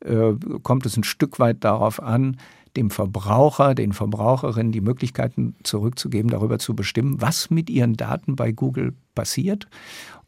äh, 0.01 0.33
kommt 0.63 0.87
es 0.87 0.97
ein 0.97 1.05
Stück 1.05 1.39
weit 1.39 1.65
darauf 1.65 2.03
an, 2.03 2.37
dem 2.77 2.91
Verbraucher, 2.91 3.75
den 3.75 3.93
Verbraucherinnen 3.93 4.73
die 4.73 4.81
Möglichkeiten 4.81 5.57
zurückzugeben, 5.65 6.31
darüber 6.31 6.59
zu 6.59 6.77
bestimmen, 6.77 7.21
was 7.21 7.51
mit 7.51 7.69
ihren 7.69 7.97
Daten 7.97 8.37
bei 8.37 8.53
Google 8.53 8.95
passiert 9.15 9.67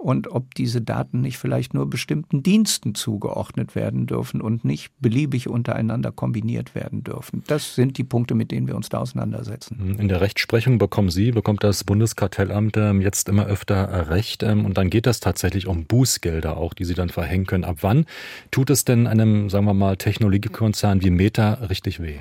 und 0.02 0.28
ob 0.28 0.54
diese 0.54 0.82
Daten 0.82 1.20
nicht 1.20 1.38
vielleicht 1.38 1.74
nur 1.74 1.88
bestimmten 1.88 2.42
Diensten 2.42 2.94
zugeordnet 2.94 3.74
werden 3.74 4.06
dürfen 4.06 4.40
und 4.40 4.64
nicht 4.64 4.92
beliebig 5.00 5.48
untereinander 5.48 6.12
kombiniert 6.12 6.74
werden 6.74 7.04
dürfen. 7.04 7.44
Das 7.46 7.74
sind 7.74 7.98
die 7.98 8.04
Punkte, 8.04 8.34
mit 8.34 8.50
denen 8.50 8.66
wir 8.66 8.76
uns 8.76 8.88
da 8.88 8.98
auseinandersetzen. 8.98 9.96
In 9.98 10.08
der 10.08 10.20
Rechtsprechung 10.20 10.78
bekommen 10.78 11.10
Sie, 11.10 11.30
bekommt 11.30 11.62
das 11.64 11.84
Bundeskartellamt 11.84 12.76
ähm, 12.76 13.00
jetzt 13.00 13.28
immer 13.28 13.46
öfter 13.46 14.10
Recht 14.10 14.42
ähm, 14.42 14.64
und 14.64 14.76
dann 14.76 14.90
geht 14.90 15.06
das 15.06 15.20
tatsächlich 15.20 15.66
um 15.66 15.84
Bußgelder 15.86 16.56
auch, 16.56 16.74
die 16.74 16.84
Sie 16.84 16.94
dann 16.94 17.08
verhängen 17.08 17.46
können. 17.46 17.64
Ab 17.64 17.78
wann 17.82 18.06
tut 18.50 18.70
es 18.70 18.84
denn 18.84 19.06
einem, 19.06 19.50
sagen 19.50 19.66
wir 19.66 19.74
mal, 19.74 19.96
Technologiekonzern 19.96 21.02
wie 21.02 21.10
Meta 21.10 21.54
richtig 21.54 22.02
weh? 22.02 22.18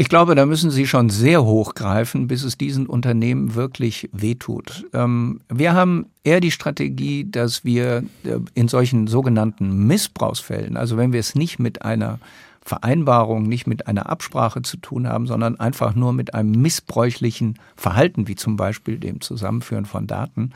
Ich 0.00 0.08
glaube, 0.08 0.34
da 0.34 0.46
müssen 0.46 0.70
Sie 0.70 0.86
schon 0.86 1.10
sehr 1.10 1.44
hoch 1.44 1.74
greifen, 1.74 2.26
bis 2.26 2.42
es 2.42 2.56
diesen 2.56 2.86
Unternehmen 2.86 3.54
wirklich 3.54 4.08
wehtut. 4.14 4.86
Ähm, 4.94 5.42
wir 5.50 5.74
haben 5.74 6.06
eher 6.24 6.40
die 6.40 6.50
Strategie, 6.50 7.30
dass 7.30 7.66
wir 7.66 8.04
äh, 8.24 8.38
in 8.54 8.68
solchen 8.68 9.08
sogenannten 9.08 9.86
Missbrauchsfällen, 9.86 10.78
also 10.78 10.96
wenn 10.96 11.12
wir 11.12 11.20
es 11.20 11.34
nicht 11.34 11.58
mit 11.58 11.82
einer 11.82 12.18
Vereinbarung, 12.62 13.44
nicht 13.44 13.66
mit 13.66 13.86
einer 13.86 14.08
Absprache 14.08 14.62
zu 14.62 14.76
tun 14.76 15.08
haben, 15.08 15.26
sondern 15.26 15.58
einfach 15.58 15.94
nur 15.94 16.12
mit 16.12 16.34
einem 16.34 16.52
missbräuchlichen 16.52 17.58
Verhalten, 17.76 18.28
wie 18.28 18.36
zum 18.36 18.56
Beispiel 18.56 18.98
dem 18.98 19.20
Zusammenführen 19.20 19.86
von 19.86 20.06
Daten, 20.06 20.52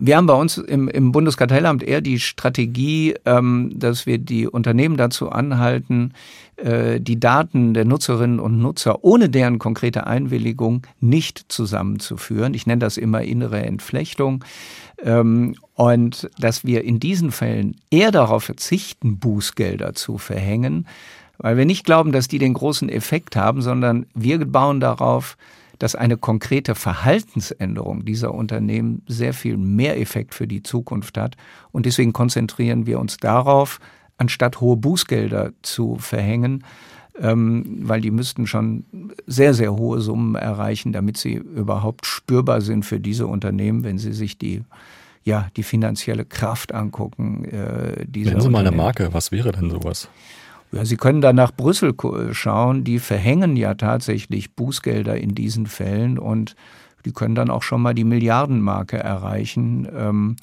wir 0.00 0.16
haben 0.16 0.26
bei 0.26 0.34
uns 0.34 0.58
im, 0.58 0.88
im 0.88 1.10
Bundeskartellamt 1.10 1.82
eher 1.82 2.00
die 2.00 2.20
Strategie, 2.20 3.14
ähm, 3.24 3.72
dass 3.74 4.06
wir 4.06 4.18
die 4.18 4.46
Unternehmen 4.46 4.96
dazu 4.96 5.30
anhalten, 5.30 6.12
äh, 6.56 7.00
die 7.00 7.18
Daten 7.18 7.74
der 7.74 7.84
Nutzerinnen 7.84 8.38
und 8.38 8.58
Nutzer 8.58 9.02
ohne 9.02 9.28
deren 9.28 9.58
konkrete 9.58 10.06
Einwilligung 10.06 10.86
nicht 11.00 11.46
zusammenzuführen. 11.48 12.54
Ich 12.54 12.66
nenne 12.66 12.78
das 12.78 12.96
immer 12.96 13.22
innere 13.22 13.64
Entflechtung. 13.64 14.44
Ähm, 15.02 15.56
und 15.74 16.30
dass 16.38 16.64
wir 16.64 16.84
in 16.84 17.00
diesen 17.00 17.32
Fällen 17.32 17.76
eher 17.90 18.12
darauf 18.12 18.44
verzichten, 18.44 19.18
Bußgelder 19.18 19.94
zu 19.94 20.18
verhängen, 20.18 20.86
weil 21.38 21.56
wir 21.56 21.64
nicht 21.64 21.84
glauben, 21.84 22.12
dass 22.12 22.28
die 22.28 22.38
den 22.38 22.54
großen 22.54 22.88
Effekt 22.88 23.36
haben, 23.36 23.62
sondern 23.62 24.06
wir 24.14 24.44
bauen 24.44 24.80
darauf, 24.80 25.36
dass 25.78 25.94
eine 25.94 26.16
konkrete 26.16 26.74
Verhaltensänderung 26.74 28.04
dieser 28.04 28.34
Unternehmen 28.34 29.02
sehr 29.06 29.32
viel 29.32 29.56
mehr 29.56 30.00
Effekt 30.00 30.34
für 30.34 30.48
die 30.48 30.62
Zukunft 30.62 31.16
hat. 31.16 31.36
Und 31.70 31.86
deswegen 31.86 32.12
konzentrieren 32.12 32.86
wir 32.86 32.98
uns 32.98 33.16
darauf, 33.18 33.78
anstatt 34.16 34.60
hohe 34.60 34.76
Bußgelder 34.76 35.52
zu 35.62 35.96
verhängen, 35.98 36.64
ähm, 37.20 37.78
weil 37.82 38.00
die 38.00 38.10
müssten 38.10 38.46
schon 38.46 38.84
sehr, 39.26 39.54
sehr 39.54 39.76
hohe 39.76 40.00
Summen 40.00 40.34
erreichen, 40.34 40.92
damit 40.92 41.16
sie 41.16 41.34
überhaupt 41.34 42.06
spürbar 42.06 42.60
sind 42.60 42.84
für 42.84 42.98
diese 42.98 43.28
Unternehmen, 43.28 43.84
wenn 43.84 43.98
sie 43.98 44.12
sich 44.12 44.38
die 44.38 44.62
ja, 45.24 45.48
die 45.56 45.62
finanzielle 45.62 46.24
Kraft 46.24 46.72
angucken. 46.72 47.44
Äh, 47.44 48.06
Nennen 48.06 48.40
Sie 48.40 48.48
mal 48.48 48.66
eine 48.66 48.74
Marke, 48.74 49.12
was 49.12 49.30
wäre 49.30 49.52
denn 49.52 49.68
sowas? 49.68 50.08
Sie 50.70 50.96
können 50.96 51.20
da 51.20 51.32
nach 51.32 51.52
Brüssel 51.52 51.94
schauen. 52.32 52.84
Die 52.84 52.98
verhängen 52.98 53.56
ja 53.56 53.74
tatsächlich 53.74 54.54
Bußgelder 54.54 55.16
in 55.16 55.34
diesen 55.34 55.66
Fällen 55.66 56.18
und 56.18 56.56
die 57.04 57.12
können 57.12 57.34
dann 57.34 57.50
auch 57.50 57.62
schon 57.62 57.80
mal 57.80 57.94
die 57.94 58.04
Milliardenmarke 58.04 58.98
erreichen. 58.98 59.88
Ähm, 59.94 60.36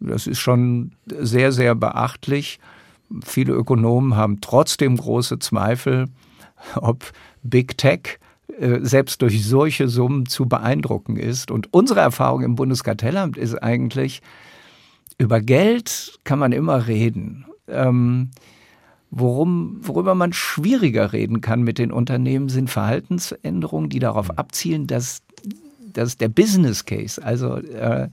das 0.00 0.26
ist 0.26 0.38
schon 0.38 0.92
sehr, 1.06 1.52
sehr 1.52 1.74
beachtlich. 1.74 2.58
Viele 3.24 3.52
Ökonomen 3.52 4.16
haben 4.16 4.40
trotzdem 4.40 4.96
große 4.96 5.38
Zweifel, 5.38 6.06
ob 6.74 7.12
Big 7.42 7.76
Tech 7.78 8.18
äh, 8.58 8.80
selbst 8.82 9.22
durch 9.22 9.46
solche 9.46 9.88
Summen 9.88 10.26
zu 10.26 10.46
beeindrucken 10.46 11.16
ist. 11.16 11.50
Und 11.50 11.72
unsere 11.72 12.00
Erfahrung 12.00 12.42
im 12.42 12.56
Bundeskartellamt 12.56 13.36
ist 13.36 13.54
eigentlich, 13.56 14.22
über 15.18 15.40
Geld 15.40 16.18
kann 16.24 16.38
man 16.38 16.52
immer 16.52 16.86
reden. 16.86 17.44
Ähm, 17.68 18.30
Worum, 19.10 19.80
worüber 19.82 20.14
man 20.14 20.32
schwieriger 20.32 21.12
reden 21.12 21.40
kann 21.40 21.62
mit 21.62 21.78
den 21.78 21.90
Unternehmen, 21.90 22.48
sind 22.48 22.70
Verhaltensänderungen, 22.70 23.90
die 23.90 23.98
darauf 23.98 24.38
abzielen, 24.38 24.86
dass, 24.86 25.22
dass 25.92 26.16
der 26.16 26.28
Business 26.28 26.84
Case, 26.84 27.22
also 27.22 27.56
äh, 27.56 28.08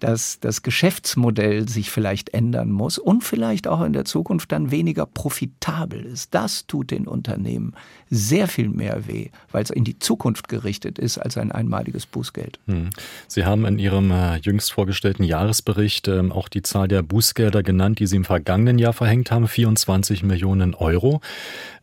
dass 0.00 0.40
das 0.40 0.62
Geschäftsmodell 0.62 1.68
sich 1.68 1.90
vielleicht 1.90 2.30
ändern 2.30 2.70
muss 2.70 2.98
und 2.98 3.22
vielleicht 3.22 3.68
auch 3.68 3.82
in 3.82 3.92
der 3.92 4.04
Zukunft 4.04 4.50
dann 4.50 4.70
weniger 4.70 5.06
profitabel 5.06 6.04
ist. 6.04 6.34
Das 6.34 6.66
tut 6.66 6.90
den 6.90 7.06
Unternehmen 7.06 7.74
sehr 8.08 8.48
viel 8.48 8.68
mehr 8.68 9.06
weh, 9.06 9.28
weil 9.52 9.62
es 9.62 9.70
in 9.70 9.84
die 9.84 9.98
Zukunft 9.98 10.48
gerichtet 10.48 10.98
ist 10.98 11.18
als 11.18 11.36
ein 11.36 11.52
einmaliges 11.52 12.06
Bußgeld. 12.06 12.58
Hm. 12.66 12.90
Sie 13.28 13.44
haben 13.44 13.64
in 13.66 13.78
Ihrem 13.78 14.10
äh, 14.10 14.36
jüngst 14.38 14.72
vorgestellten 14.72 15.22
Jahresbericht 15.22 16.08
ähm, 16.08 16.32
auch 16.32 16.48
die 16.48 16.62
Zahl 16.62 16.88
der 16.88 17.02
Bußgelder 17.02 17.62
genannt, 17.62 18.00
die 18.00 18.06
Sie 18.06 18.16
im 18.16 18.24
vergangenen 18.24 18.78
Jahr 18.78 18.92
verhängt 18.92 19.30
haben, 19.30 19.46
24 19.46 20.22
Millionen 20.22 20.74
Euro. 20.74 21.20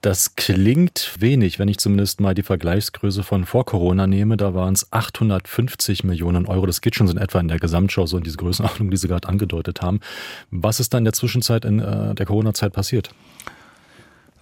Das 0.01 0.35
klingt 0.35 1.13
wenig, 1.19 1.59
wenn 1.59 1.67
ich 1.69 1.79
zumindest 1.79 2.21
mal 2.21 2.35
die 2.35 2.43
Vergleichsgröße 2.43 3.23
von 3.23 3.45
vor 3.45 3.65
Corona 3.65 4.05
nehme. 4.05 4.37
Da 4.37 4.53
waren 4.53 4.73
es 4.73 4.91
850 4.91 6.03
Millionen 6.03 6.45
Euro. 6.45 6.65
Das 6.65 6.81
geht 6.81 6.95
schon 6.95 7.07
so 7.07 7.13
in 7.13 7.19
etwa 7.19 7.39
in 7.39 7.47
der 7.47 7.59
Gesamtschau, 7.59 8.05
so 8.07 8.17
in 8.17 8.23
diese 8.23 8.37
Größenordnung, 8.37 8.89
die 8.89 8.97
Sie 8.97 9.07
gerade 9.07 9.27
angedeutet 9.27 9.81
haben. 9.81 9.99
Was 10.51 10.79
ist 10.79 10.93
dann 10.93 10.99
in 10.99 11.05
der 11.05 11.13
Zwischenzeit 11.13 11.65
in 11.65 11.79
äh, 11.79 12.15
der 12.15 12.25
Corona-Zeit 12.25 12.73
passiert? 12.73 13.11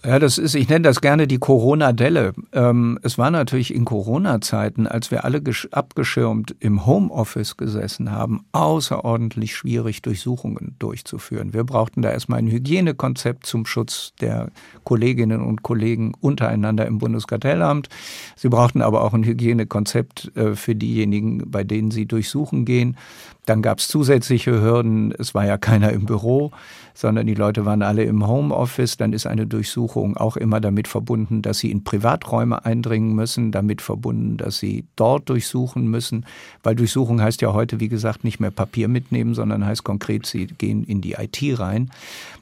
Ja, 0.05 0.19
das 0.19 0.37
ist, 0.37 0.53
ich 0.53 0.69
nenne 0.69 0.83
das 0.83 1.01
gerne 1.01 1.25
die 1.25 1.39
Corona-Delle. 1.39 2.33
Ähm, 2.53 2.99
es 3.01 3.17
war 3.17 3.31
natürlich 3.31 3.73
in 3.73 3.85
Corona-Zeiten, 3.85 4.85
als 4.85 5.09
wir 5.09 5.25
alle 5.25 5.41
abgeschirmt 5.71 6.55
im 6.59 6.85
Homeoffice 6.85 7.57
gesessen 7.57 8.11
haben, 8.11 8.45
außerordentlich 8.51 9.55
schwierig, 9.55 10.03
Durchsuchungen 10.03 10.75
durchzuführen. 10.77 11.53
Wir 11.53 11.63
brauchten 11.63 12.03
da 12.03 12.11
erstmal 12.11 12.37
ein 12.37 12.51
Hygienekonzept 12.51 13.47
zum 13.47 13.65
Schutz 13.65 14.13
der 14.21 14.51
Kolleginnen 14.83 15.41
und 15.41 15.63
Kollegen 15.63 16.13
untereinander 16.21 16.85
im 16.85 16.99
Bundeskartellamt. 16.99 17.89
Sie 18.35 18.49
brauchten 18.49 18.83
aber 18.83 19.01
auch 19.01 19.13
ein 19.15 19.23
Hygienekonzept 19.23 20.31
äh, 20.35 20.55
für 20.55 20.75
diejenigen, 20.75 21.49
bei 21.49 21.63
denen 21.63 21.89
sie 21.89 22.05
durchsuchen 22.05 22.65
gehen. 22.65 22.95
Dann 23.45 23.61
gab 23.61 23.79
es 23.79 23.87
zusätzliche 23.87 24.61
Hürden. 24.61 25.13
Es 25.17 25.33
war 25.33 25.45
ja 25.45 25.57
keiner 25.57 25.91
im 25.91 26.05
Büro, 26.05 26.51
sondern 26.95 27.27
die 27.27 27.36
Leute 27.36 27.65
waren 27.65 27.84
alle 27.84 28.03
im 28.03 28.25
Homeoffice. 28.25 28.97
Dann 28.97 29.13
ist 29.13 29.27
eine 29.27 29.45
Durchsuchung 29.45 30.17
auch 30.17 30.38
immer 30.38 30.60
damit 30.60 30.88
verbunden, 30.88 31.43
dass 31.43 31.60
sie 31.60 31.69
in 31.69 31.84
Privaträume 31.84 32.65
eindringen 32.65 33.13
müssen, 33.13 33.51
damit 33.51 33.81
verbunden, 33.81 34.38
dass 34.38 34.58
sie 34.58 34.86
dort 34.95 35.29
durchsuchen 35.29 35.88
müssen. 35.88 36.25
Weil 36.63 36.75
Durchsuchung 36.75 37.21
heißt 37.21 37.41
ja 37.41 37.53
heute, 37.53 37.79
wie 37.79 37.89
gesagt, 37.89 38.23
nicht 38.23 38.39
mehr 38.39 38.51
Papier 38.51 38.88
mitnehmen, 38.88 39.36
sondern 39.36 39.65
heißt 39.65 39.84
konkret, 39.84 40.25
sie 40.25 40.47
gehen 40.47 40.84
in 40.84 41.01
die 41.01 41.13
IT 41.13 41.60
rein. 41.60 41.91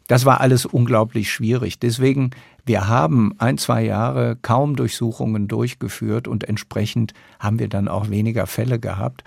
Das 0.07 0.25
war 0.25 0.39
alles 0.41 0.65
unglaublich 0.65 1.31
schwierig. 1.31 1.79
Deswegen 1.79 2.31
wir 2.65 2.87
haben 2.87 3.33
ein, 3.39 3.57
zwei 3.57 3.83
Jahre 3.83 4.37
kaum 4.41 4.77
Durchsuchungen 4.77 5.49
durchgeführt 5.49 6.29
und 6.29 6.45
entsprechend 6.45 7.13
haben 7.37 7.59
wir 7.59 7.67
dann 7.67 7.89
auch 7.89 8.09
weniger 8.09 8.47
Fälle 8.47 8.79
gehabt. 8.79 9.25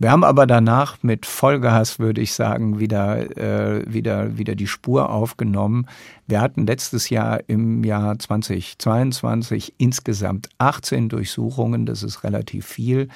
Wir 0.00 0.12
haben 0.12 0.22
aber 0.22 0.46
danach 0.46 1.02
mit 1.02 1.26
Vollgas, 1.26 1.98
würde 1.98 2.20
ich 2.20 2.32
sagen, 2.32 2.78
wieder, 2.78 3.36
äh, 3.36 3.82
wieder, 3.92 4.38
wieder 4.38 4.54
die 4.54 4.68
Spur 4.68 5.10
aufgenommen. 5.10 5.86
Wir 6.28 6.40
hatten 6.40 6.66
letztes 6.66 7.10
Jahr 7.10 7.40
im 7.48 7.82
Jahr 7.82 8.16
2022 8.16 9.74
insgesamt 9.78 10.50
18 10.58 11.08
Durchsuchungen. 11.08 11.84
Das 11.84 12.04
ist 12.04 12.22
relativ 12.22 12.64
viel. 12.66 13.08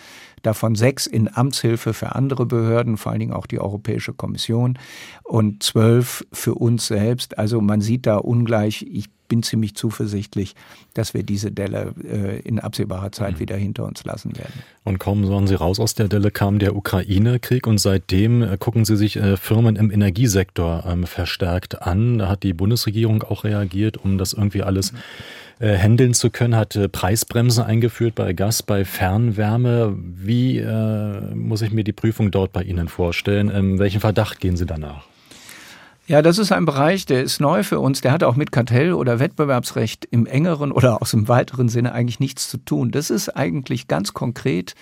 Davon 0.42 0.74
sechs 0.74 1.06
in 1.06 1.32
Amtshilfe 1.32 1.94
für 1.94 2.16
andere 2.16 2.46
Behörden, 2.46 2.96
vor 2.96 3.12
allen 3.12 3.20
Dingen 3.20 3.32
auch 3.32 3.46
die 3.46 3.60
Europäische 3.60 4.12
Kommission 4.12 4.76
und 5.22 5.62
zwölf 5.62 6.26
für 6.32 6.56
uns 6.56 6.88
selbst. 6.88 7.38
Also 7.38 7.60
man 7.60 7.80
sieht 7.80 8.06
da 8.06 8.16
ungleich, 8.16 8.84
ich 8.90 9.08
bin 9.32 9.42
ziemlich 9.42 9.74
zuversichtlich, 9.74 10.54
dass 10.92 11.14
wir 11.14 11.22
diese 11.22 11.50
Delle 11.50 11.94
äh, 12.04 12.40
in 12.40 12.58
absehbarer 12.58 13.12
Zeit 13.12 13.36
mhm. 13.36 13.40
wieder 13.40 13.56
hinter 13.56 13.86
uns 13.86 14.04
lassen 14.04 14.36
werden. 14.36 14.62
Und 14.84 14.98
kaum 14.98 15.26
waren 15.26 15.46
Sie 15.46 15.54
raus 15.54 15.80
aus 15.80 15.94
der 15.94 16.08
Delle, 16.08 16.30
kam 16.30 16.58
der 16.58 16.71
Ukraine-Krieg 16.74 17.66
und 17.66 17.78
seitdem 17.78 18.42
äh, 18.42 18.56
gucken 18.58 18.84
Sie 18.84 18.96
sich 18.96 19.16
äh, 19.16 19.36
Firmen 19.36 19.76
im 19.76 19.90
Energiesektor 19.90 20.84
ähm, 20.86 21.06
verstärkt 21.06 21.82
an. 21.82 22.18
Da 22.18 22.28
hat 22.28 22.42
die 22.42 22.52
Bundesregierung 22.52 23.22
auch 23.22 23.44
reagiert, 23.44 23.96
um 23.96 24.18
das 24.18 24.32
irgendwie 24.32 24.62
alles 24.62 24.92
äh, 25.60 25.76
handeln 25.76 26.14
zu 26.14 26.30
können, 26.30 26.56
hat 26.56 26.78
Preisbremsen 26.92 27.64
eingeführt 27.64 28.14
bei 28.14 28.32
Gas, 28.32 28.62
bei 28.62 28.84
Fernwärme. 28.84 29.96
Wie 29.96 30.62
muss 31.34 31.62
ich 31.62 31.72
mir 31.72 31.84
die 31.84 31.92
Prüfung 31.92 32.30
dort 32.30 32.52
bei 32.52 32.62
Ihnen 32.62 32.88
vorstellen? 32.88 33.50
Ähm, 33.54 33.78
welchen 33.78 34.00
Verdacht 34.00 34.40
gehen 34.40 34.56
Sie 34.56 34.66
danach? 34.66 35.04
Ja, 36.08 36.20
das 36.20 36.38
ist 36.38 36.50
ein 36.50 36.64
Bereich, 36.64 37.06
der 37.06 37.22
ist 37.22 37.40
neu 37.40 37.62
für 37.62 37.78
uns. 37.78 38.00
Der 38.00 38.10
hat 38.10 38.24
auch 38.24 38.34
mit 38.34 38.50
Kartell- 38.50 38.92
oder 38.92 39.20
Wettbewerbsrecht 39.20 40.04
im 40.10 40.26
engeren 40.26 40.72
oder 40.72 41.00
aus 41.00 41.12
dem 41.12 41.28
weiteren 41.28 41.68
Sinne 41.68 41.92
eigentlich 41.92 42.18
nichts 42.18 42.50
zu 42.50 42.58
tun. 42.58 42.90
Das 42.90 43.08
ist 43.08 43.28
eigentlich 43.28 43.86
ganz 43.86 44.12
konkret 44.12 44.74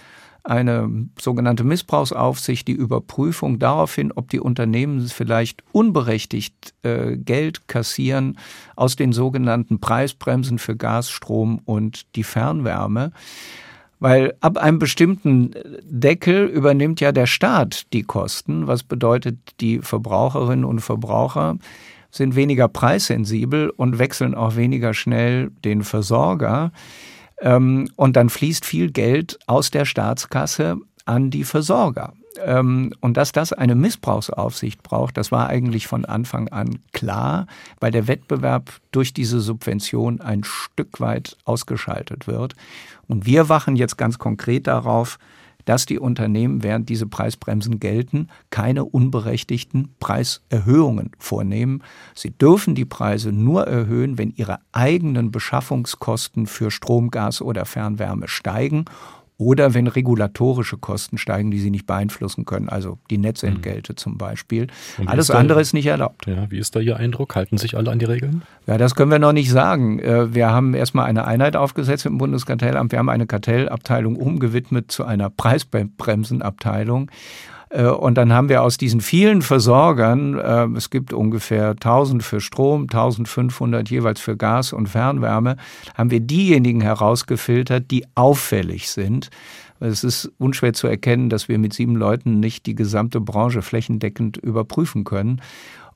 eine 0.45 1.09
sogenannte 1.19 1.65
Missbrauchsaufsicht, 1.65 2.67
die 2.67 2.73
Überprüfung 2.73 3.59
darauf 3.59 3.95
hin, 3.95 4.13
ob 4.15 4.31
die 4.31 4.41
Unternehmen 4.41 5.07
vielleicht 5.09 5.63
unberechtigt 5.73 6.75
äh, 6.83 7.17
Geld 7.17 7.69
kassieren 7.69 8.39
aus 8.77 8.97
den 8.97 9.13
sogenannten 9.13 9.81
Preisbremsen 9.81 10.59
für 10.59 10.77
Gas, 10.77 11.11
Strom 11.11 11.61
und 11.65 12.17
die 12.17 12.25
Fernwärme. 12.25 13.13
Weil 13.99 14.35
ab 14.41 14.57
einem 14.57 14.79
bestimmten 14.79 15.55
Deckel 15.83 16.47
übernimmt 16.47 17.01
ja 17.01 17.13
der 17.13 17.27
Staat 17.27 17.93
die 17.93 18.03
Kosten, 18.03 18.67
was 18.67 18.83
bedeutet, 18.83 19.37
die 19.61 19.81
Verbraucherinnen 19.81 20.65
und 20.65 20.81
Verbraucher 20.81 21.59
sind 22.11 22.35
weniger 22.35 22.69
preissensibel 22.69 23.71
und 23.71 23.99
wechseln 23.99 24.35
auch 24.35 24.57
weniger 24.57 24.95
schnell 24.95 25.51
den 25.65 25.83
Versorger. 25.83 26.73
Ähm, 27.41 27.89
und 27.97 28.17
dann 28.17 28.31
fließt 28.31 28.65
viel 28.65 28.91
Geld 28.91 29.39
aus 29.47 29.71
der 29.71 29.85
Staatskasse 29.85 30.77
an 31.05 31.31
die 31.31 31.45
Versorger. 31.45 32.13
Ähm, 32.45 32.93
und 33.01 33.17
dass 33.17 33.33
das 33.33 33.53
eine 33.53 33.75
Missbrauchsaufsicht 33.75 34.83
braucht, 34.83 35.17
das 35.17 35.33
war 35.33 35.49
eigentlich 35.49 35.87
von 35.87 36.05
Anfang 36.05 36.49
an 36.49 36.79
klar, 36.93 37.47
weil 37.81 37.91
der 37.91 38.07
Wettbewerb 38.07 38.71
durch 38.93 39.13
diese 39.13 39.41
Subvention 39.41 40.21
ein 40.21 40.45
Stück 40.45 41.01
weit 41.01 41.37
ausgeschaltet 41.45 42.27
wird. 42.27 42.55
Und 43.09 43.27
wir 43.27 43.49
wachen 43.49 43.77
jetzt 43.77 43.97
ganz 43.97 44.19
konkret 44.19 44.67
darauf, 44.67 45.19
dass 45.65 45.87
die 45.87 45.99
Unternehmen, 45.99 46.63
während 46.63 46.89
diese 46.89 47.07
Preisbremsen 47.07 47.81
gelten, 47.81 48.29
keine 48.51 48.85
unberechtigten 48.85 49.95
Preiserhöhungen 50.01 51.11
vornehmen. 51.19 51.83
Sie 52.15 52.31
dürfen 52.31 52.75
die 52.75 52.85
Preise 52.85 53.33
nur 53.33 53.67
erhöhen, 53.67 54.19
wenn 54.19 54.33
ihre 54.37 54.59
eigenen 54.73 55.31
Beschaffungskosten 55.31 56.47
für 56.47 56.71
Strom, 56.71 57.11
Gas 57.11 57.43
oder 57.43 57.65
Fernwärme 57.65 58.29
steigen 58.29 58.85
oder 59.41 59.73
wenn 59.73 59.87
regulatorische 59.87 60.77
Kosten 60.77 61.17
steigen, 61.17 61.51
die 61.51 61.59
sie 61.59 61.71
nicht 61.71 61.87
beeinflussen 61.87 62.45
können, 62.45 62.69
also 62.69 62.99
die 63.09 63.17
Netzentgelte 63.17 63.95
mhm. 63.95 63.97
zum 63.97 64.19
Beispiel. 64.19 64.67
Alles 65.07 65.29
da, 65.29 65.39
andere 65.39 65.63
ist 65.63 65.73
nicht 65.73 65.87
erlaubt. 65.87 66.27
Ja, 66.27 66.51
wie 66.51 66.59
ist 66.59 66.77
da 66.77 66.81
Ihr 66.81 66.99
Eindruck? 66.99 67.35
Halten 67.35 67.57
sich 67.57 67.75
alle 67.75 67.91
an 67.91 67.99
die 67.99 68.05
Regeln? 68.05 68.43
Ja, 68.67 68.77
das 68.77 68.95
können 68.95 69.11
wir 69.11 69.19
noch 69.19 69.33
nicht 69.33 69.51
sagen. 69.51 69.99
Äh, 69.99 70.35
wir 70.35 70.51
haben 70.51 70.75
erstmal 70.75 71.07
eine 71.07 71.27
Einheit 71.27 71.57
aufgesetzt 71.57 72.05
im 72.05 72.19
Bundeskartellamt. 72.19 72.93
Wir 72.93 72.99
haben 72.99 73.09
eine 73.09 73.27
Kartellabteilung 73.27 74.17
umgewidmet 74.17 74.93
zu 74.93 75.07
einer 75.07 75.31
Preisbremsenabteilung. 75.31 77.11
Äh, 77.71 77.87
und 77.87 78.17
dann 78.17 78.33
haben 78.33 78.49
wir 78.49 78.63
aus 78.63 78.77
diesen 78.77 79.01
vielen 79.01 79.43
Versorgern, 79.43 80.39
äh, 80.39 80.67
es 80.77 80.91
gibt 80.91 81.13
ungefähr 81.13 81.71
1000 81.71 82.23
für 82.23 82.41
Strom, 82.41 82.83
1500 82.83 83.89
jeweils 83.89 84.21
für 84.21 84.37
Gas 84.37 84.73
und 84.73 84.89
Fernwärme, 84.89 85.57
haben 85.95 86.11
wir 86.11 86.21
diejenigen 86.21 86.81
herausgefiltert, 86.81 87.91
die 87.91 88.05
auffällig 88.15 88.91
sind. 88.91 89.31
Es 89.83 90.05
ist 90.05 90.31
unschwer 90.37 90.75
zu 90.75 90.89
erkennen, 90.89 91.31
dass 91.31 91.49
wir 91.49 91.59
mit 91.59 91.73
sieben 91.73 91.97
Leuten 91.97 92.39
nicht 92.39 92.67
die 92.67 92.75
gesamte 92.75 93.19
Branche 93.19 93.63
flächendeckend 93.63 94.37
überprüfen 94.37 95.05
können. 95.05 95.41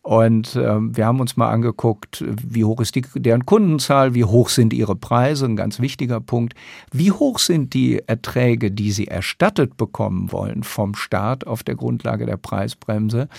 Und 0.05 0.55
äh, 0.55 0.77
wir 0.81 1.07
haben 1.07 1.19
uns 1.19 1.39
mal 1.39 1.51
angeguckt, 1.51 2.23
wie 2.29 2.63
hoch 2.67 2.83
ist 2.83 2.95
die, 2.95 3.07
deren 3.15 3.47
Kundenzahl, 3.47 4.15
wie 4.15 4.25
hoch 4.25 4.51
sind 4.51 4.75
ihre 4.75 4.95
Preise, 4.95 5.47
ein 5.47 5.57
ganz 5.57 5.81
wichtiger 5.81 6.21
Punkt. 6.21 6.53
Wie 6.93 7.11
hoch 7.11 7.39
sind 7.39 7.73
die 7.73 8.07
Erträge, 8.07 8.71
die 8.71 8.93
sie 8.93 9.09
erstattet 9.09 9.79
bekommen 9.79 10.31
wollen 10.31 10.63
vom 10.63 10.95
Staat 10.95 11.47
auf 11.47 11.63
der 11.63 11.77
Grundlage 11.77 12.27
der 12.27 12.37
Preisbremse? 12.37 13.31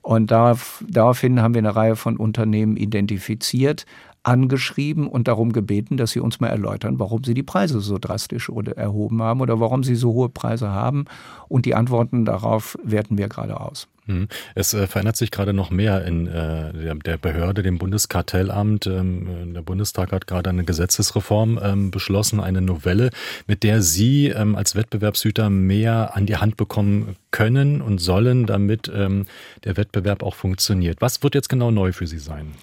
Und 0.00 0.30
darauf, 0.30 0.82
daraufhin 0.88 1.42
haben 1.42 1.52
wir 1.52 1.58
eine 1.58 1.76
Reihe 1.76 1.96
von 1.96 2.16
Unternehmen 2.16 2.78
identifiziert, 2.78 3.84
angeschrieben 4.26 5.06
und 5.06 5.28
darum 5.28 5.52
gebeten, 5.52 5.96
dass 5.96 6.10
sie 6.10 6.20
uns 6.20 6.40
mal 6.40 6.48
erläutern, 6.48 6.98
warum 6.98 7.22
sie 7.22 7.34
die 7.34 7.44
Preise 7.44 7.80
so 7.80 7.96
drastisch 7.98 8.50
erhoben 8.74 9.22
haben 9.22 9.40
oder 9.40 9.60
warum 9.60 9.84
sie 9.84 9.94
so 9.94 10.12
hohe 10.12 10.28
Preise 10.28 10.70
haben. 10.70 11.04
Und 11.48 11.64
die 11.64 11.76
Antworten 11.76 12.24
darauf 12.24 12.76
werten 12.82 13.18
wir 13.18 13.28
gerade 13.28 13.60
aus. 13.60 13.86
Hm. 14.06 14.26
Es 14.56 14.74
äh, 14.74 14.88
verändert 14.88 15.16
sich 15.16 15.30
gerade 15.30 15.52
noch 15.52 15.70
mehr 15.70 16.04
in 16.04 16.26
äh, 16.26 16.96
der, 17.04 17.18
Behörde, 17.18 17.62
dem 17.62 17.78
Bundeskartellamt. 17.78 18.86
Ähm, 18.88 19.54
der 19.54 19.62
Bundestag 19.62 20.10
hat 20.10 20.26
gerade 20.26 20.50
eine 20.50 20.64
Gesetzesreform 20.64 21.60
ähm, 21.62 21.90
beschlossen, 21.92 22.40
eine 22.40 22.60
Novelle, 22.60 23.10
mit 23.46 23.62
der 23.62 23.80
Sie 23.80 24.26
ähm, 24.26 24.56
als 24.56 24.74
Wettbewerbshüter 24.74 25.50
mehr 25.50 26.16
an 26.16 26.26
die 26.26 26.36
Hand 26.36 26.56
bekommen 26.56 27.14
können 27.30 27.80
und 27.80 27.98
sollen, 27.98 28.46
damit 28.46 28.86
der 28.86 29.76
Wettbewerb 29.76 30.22
auch 30.22 30.34
funktioniert. 30.34 31.02
Was 31.02 31.22
wird 31.22 31.34
jetzt 31.34 31.48
genau 31.48 31.70
neu 31.70 31.92
für 31.92 32.06
Sie 32.06 32.18
sein? 32.18 32.54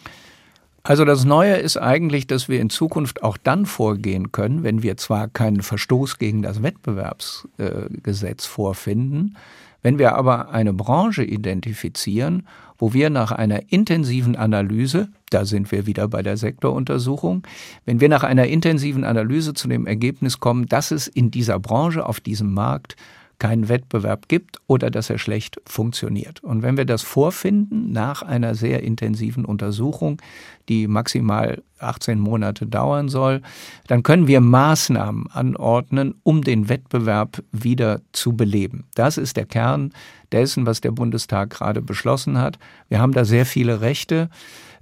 Also 0.85 1.05
das 1.05 1.23
Neue 1.23 1.55
ist 1.55 1.77
eigentlich, 1.77 2.27
dass 2.27 2.49
wir 2.49 2.59
in 2.59 2.69
Zukunft 2.69 3.23
auch 3.23 3.37
dann 3.37 3.65
vorgehen 3.65 4.33
können, 4.33 4.63
wenn 4.63 4.83
wir 4.83 4.97
zwar 4.97 5.29
keinen 5.29 5.61
Verstoß 5.61 6.17
gegen 6.17 6.41
das 6.41 6.61
Wettbewerbsgesetz 6.61 8.45
äh, 8.45 8.49
vorfinden, 8.49 9.37
wenn 9.81 9.97
wir 9.97 10.15
aber 10.15 10.51
eine 10.51 10.73
Branche 10.73 11.23
identifizieren, 11.23 12.47
wo 12.77 12.91
wir 12.91 13.09
nach 13.09 13.31
einer 13.31 13.71
intensiven 13.71 14.35
Analyse, 14.35 15.07
da 15.29 15.45
sind 15.45 15.71
wir 15.71 15.85
wieder 15.85 16.09
bei 16.09 16.21
der 16.21 16.35
Sektoruntersuchung, 16.35 17.43
wenn 17.85 18.01
wir 18.01 18.09
nach 18.09 18.23
einer 18.23 18.47
intensiven 18.47 19.05
Analyse 19.05 19.53
zu 19.53 19.69
dem 19.69 19.87
Ergebnis 19.87 20.41
kommen, 20.41 20.65
dass 20.65 20.91
es 20.91 21.07
in 21.07 21.31
dieser 21.31 21.59
Branche, 21.59 22.05
auf 22.05 22.19
diesem 22.19 22.53
Markt 22.53 22.97
keinen 23.43 23.67
Wettbewerb 23.67 24.29
gibt 24.29 24.61
oder 24.67 24.89
dass 24.89 25.09
er 25.09 25.17
schlecht 25.17 25.59
funktioniert. 25.65 26.41
Und 26.45 26.63
wenn 26.63 26.77
wir 26.77 26.85
das 26.85 27.01
vorfinden 27.01 27.91
nach 27.91 28.21
einer 28.21 28.55
sehr 28.55 28.83
intensiven 28.83 29.43
Untersuchung, 29.43 30.21
die 30.69 30.87
maximal 30.87 31.61
18 31.77 32.21
Monate 32.21 32.65
dauern 32.65 33.09
soll, 33.09 33.41
dann 33.87 34.01
können 34.01 34.27
wir 34.27 34.39
Maßnahmen 34.39 35.29
anordnen, 35.29 36.15
um 36.23 36.41
den 36.41 36.69
Wettbewerb 36.69 37.43
wieder 37.51 37.99
zu 38.13 38.31
beleben. 38.31 38.85
Das 38.95 39.17
ist 39.17 39.35
der 39.35 39.45
Kern 39.45 39.91
dessen, 40.31 40.65
was 40.65 40.79
der 40.79 40.91
Bundestag 40.91 41.49
gerade 41.49 41.81
beschlossen 41.81 42.37
hat. 42.37 42.57
Wir 42.87 43.01
haben 43.01 43.11
da 43.11 43.25
sehr 43.25 43.45
viele 43.45 43.81
Rechte. 43.81 44.29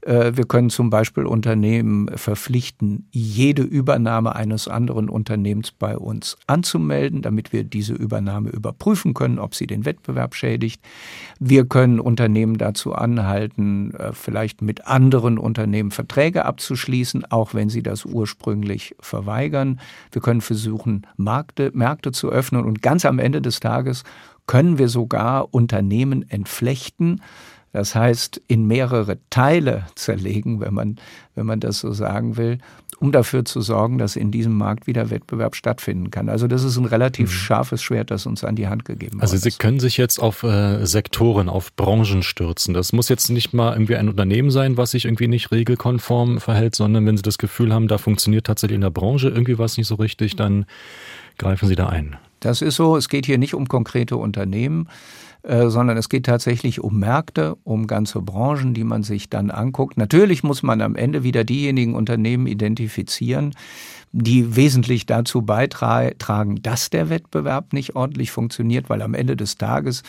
Äh, 0.02 0.32
wir 0.36 0.46
können 0.46 0.70
zum 0.70 0.90
Beispiel 0.90 1.26
Unternehmen 1.26 2.10
verpflichten, 2.16 3.08
jede 3.12 3.64
Übernahme 3.64 4.36
eines 4.36 4.68
anderen 4.68 5.10
Unternehmens 5.10 5.72
bei 5.72 5.98
uns 5.98 6.38
anzumelden, 6.48 7.22
damit 7.22 7.54
wir 7.54 7.64
diese 7.64 7.94
Übernahme 7.94 8.50
überprüfen 8.50 9.14
können, 9.14 9.40
ob 9.40 9.56
sie 9.56 9.68
den 9.68 9.86
Wettbewerb 9.86 10.36
schädigt. 10.36 10.82
Wir 11.40 11.66
können 11.66 12.00
Unternehmen 12.00 12.58
dazu 12.58 12.94
anhalten, 12.94 13.94
äh, 13.96 14.14
vielleicht 14.14 14.62
mit 14.62 14.88
anderen 14.88 15.38
Unternehmen 15.38 15.92
Verträge 15.92 16.46
abzuschließen, 16.46 17.32
auch 17.32 17.54
wenn 17.54 17.70
sie 17.70 17.84
das 17.84 18.06
ursprünglich 18.06 18.96
verweigern. 19.00 19.80
Wir 20.12 20.22
können 20.22 20.42
versuchen, 20.42 21.08
Märkte, 21.18 21.72
Märkte 21.74 22.12
zu 22.12 22.30
öffnen 22.30 22.66
und 22.66 22.82
ganz 22.82 23.06
am 23.06 23.20
Ende 23.20 23.42
des 23.42 23.60
Tages 23.60 24.04
können 24.48 24.78
wir 24.80 24.90
sogar 24.90 25.54
Unternehmen 25.54 26.28
entflechten, 26.28 27.22
das 27.74 27.96
heißt, 27.96 28.42
in 28.48 28.66
mehrere 28.68 29.18
Teile 29.30 29.86
zerlegen, 29.96 30.60
wenn 30.60 30.74
man, 30.74 30.98
wenn 31.36 31.46
man 31.46 31.60
das 31.60 31.80
so 31.80 31.94
sagen 31.94 32.38
will, 32.38 32.60
um 33.00 33.12
dafür 33.12 33.46
zu 33.46 33.62
sorgen, 33.62 33.98
dass 33.98 34.16
in 34.16 34.30
diesem 34.30 34.56
Markt 34.56 34.86
wieder 34.86 35.10
Wettbewerb 35.10 35.56
stattfinden 35.56 36.12
kann. 36.12 36.30
Also 36.30 36.48
das 36.48 36.64
ist 36.64 36.78
ein 36.78 36.86
relativ 36.86 37.30
mhm. 37.30 37.34
scharfes 37.34 37.82
Schwert, 37.82 38.12
das 38.12 38.28
uns 38.28 38.44
an 38.44 38.56
die 38.56 38.68
Hand 38.68 38.86
gegeben 38.86 39.14
wird. 39.14 39.24
Also 39.24 39.38
Sie 39.38 39.52
können 39.52 39.80
sich 39.80 39.98
jetzt 39.98 40.20
auf 40.20 40.44
äh, 40.44 40.86
Sektoren, 40.86 41.50
auf 41.50 41.76
Branchen 41.76 42.22
stürzen. 42.22 42.76
Das 42.76 42.94
muss 42.94 43.10
jetzt 43.10 43.30
nicht 43.30 43.54
mal 43.54 43.74
irgendwie 43.74 43.96
ein 43.96 44.08
Unternehmen 44.08 44.52
sein, 44.52 44.78
was 44.78 44.92
sich 44.92 45.06
irgendwie 45.06 45.28
nicht 45.28 45.52
regelkonform 45.52 46.40
verhält, 46.40 46.76
sondern 46.76 47.06
wenn 47.08 47.18
Sie 47.18 47.24
das 47.24 47.40
Gefühl 47.40 47.74
haben, 47.74 47.88
da 47.88 47.98
funktioniert 47.98 48.46
tatsächlich 48.46 48.76
in 48.76 48.82
der 48.82 48.92
Branche 48.92 49.30
irgendwie 49.30 49.58
was 49.58 49.78
nicht 49.78 49.88
so 49.88 49.96
richtig, 49.96 50.36
dann 50.36 50.66
greifen 51.40 51.68
Sie 51.68 51.76
da 51.76 51.90
ein. 51.90 52.18
Das 52.40 52.62
ist 52.62 52.76
so. 52.76 52.98
Es 52.98 53.10
geht 53.10 53.26
hier 53.26 53.38
nicht 53.40 53.56
um 53.56 53.68
konkrete 53.68 54.18
Unternehmen. 54.18 54.88
Äh, 55.44 55.70
sondern 55.70 55.98
es 55.98 56.08
geht 56.08 56.28
tatsächlich 56.28 56.82
um 56.82 57.00
Märkte, 57.00 57.58
um 57.64 57.88
ganze 57.88 58.22
Branchen, 58.22 58.76
die 58.76 58.84
man 58.84 59.02
sich 59.02 59.28
dann 59.28 59.50
anguckt. 59.50 59.98
Natürlich 59.98 60.44
muss 60.44 60.62
man 60.62 60.82
am 60.82 60.96
Ende 60.96 61.24
wieder 61.24 61.44
diejenigen 61.44 61.96
Unternehmen 61.96 62.46
identifizieren, 62.46 63.56
die 64.12 64.56
wesentlich 64.56 65.08
dazu 65.08 65.42
beitragen, 65.42 66.62
dass 66.62 66.92
der 66.92 67.10
Wettbewerb 67.10 67.74
nicht 67.74 67.96
ordentlich 67.96 68.30
funktioniert, 68.30 68.90
weil 68.90 69.02
am 69.02 69.16
Ende 69.16 69.36
des 69.36 69.56
Tages 69.56 70.04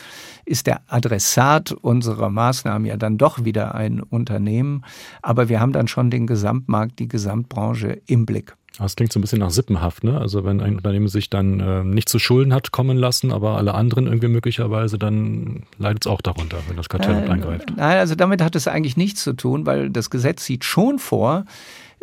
ist 0.45 0.67
der 0.67 0.81
Adressat 0.87 1.71
unserer 1.71 2.29
Maßnahmen 2.29 2.85
ja 2.85 2.97
dann 2.97 3.17
doch 3.17 3.43
wieder 3.43 3.73
ein 3.73 4.01
Unternehmen. 4.01 4.83
Aber 5.23 5.49
wir 5.49 5.59
haben 5.59 5.73
dann 5.73 5.87
schon 5.87 6.11
den 6.11 6.27
Gesamtmarkt, 6.27 6.99
die 6.99 7.07
Gesamtbranche 7.07 8.01
im 8.05 8.27
Blick. 8.27 8.55
Das 8.79 8.95
klingt 8.95 9.13
so 9.13 9.19
ein 9.19 9.21
bisschen 9.21 9.39
nach 9.39 9.51
Sippenhaft, 9.51 10.03
ne? 10.03 10.19
Also 10.19 10.45
wenn 10.45 10.59
ein 10.59 10.77
Unternehmen 10.77 11.07
sich 11.07 11.29
dann 11.29 11.59
äh, 11.59 11.83
nicht 11.83 12.09
zu 12.09 12.17
Schulden 12.17 12.53
hat 12.53 12.71
kommen 12.71 12.97
lassen, 12.97 13.31
aber 13.31 13.57
alle 13.57 13.75
anderen 13.75 14.07
irgendwie 14.07 14.29
möglicherweise, 14.29 14.97
dann 14.97 15.63
leidet 15.77 16.05
es 16.05 16.11
auch 16.11 16.21
darunter, 16.21 16.57
wenn 16.67 16.77
das 16.77 16.89
Kartell 16.89 17.23
äh, 17.23 17.29
eingreift. 17.29 17.71
Nein, 17.75 17.99
also 17.99 18.15
damit 18.15 18.41
hat 18.41 18.55
es 18.55 18.67
eigentlich 18.67 18.97
nichts 18.97 19.23
zu 19.23 19.33
tun, 19.33 19.67
weil 19.67 19.91
das 19.91 20.09
Gesetz 20.09 20.45
sieht 20.45 20.65
schon 20.65 20.97
vor, 20.97 21.45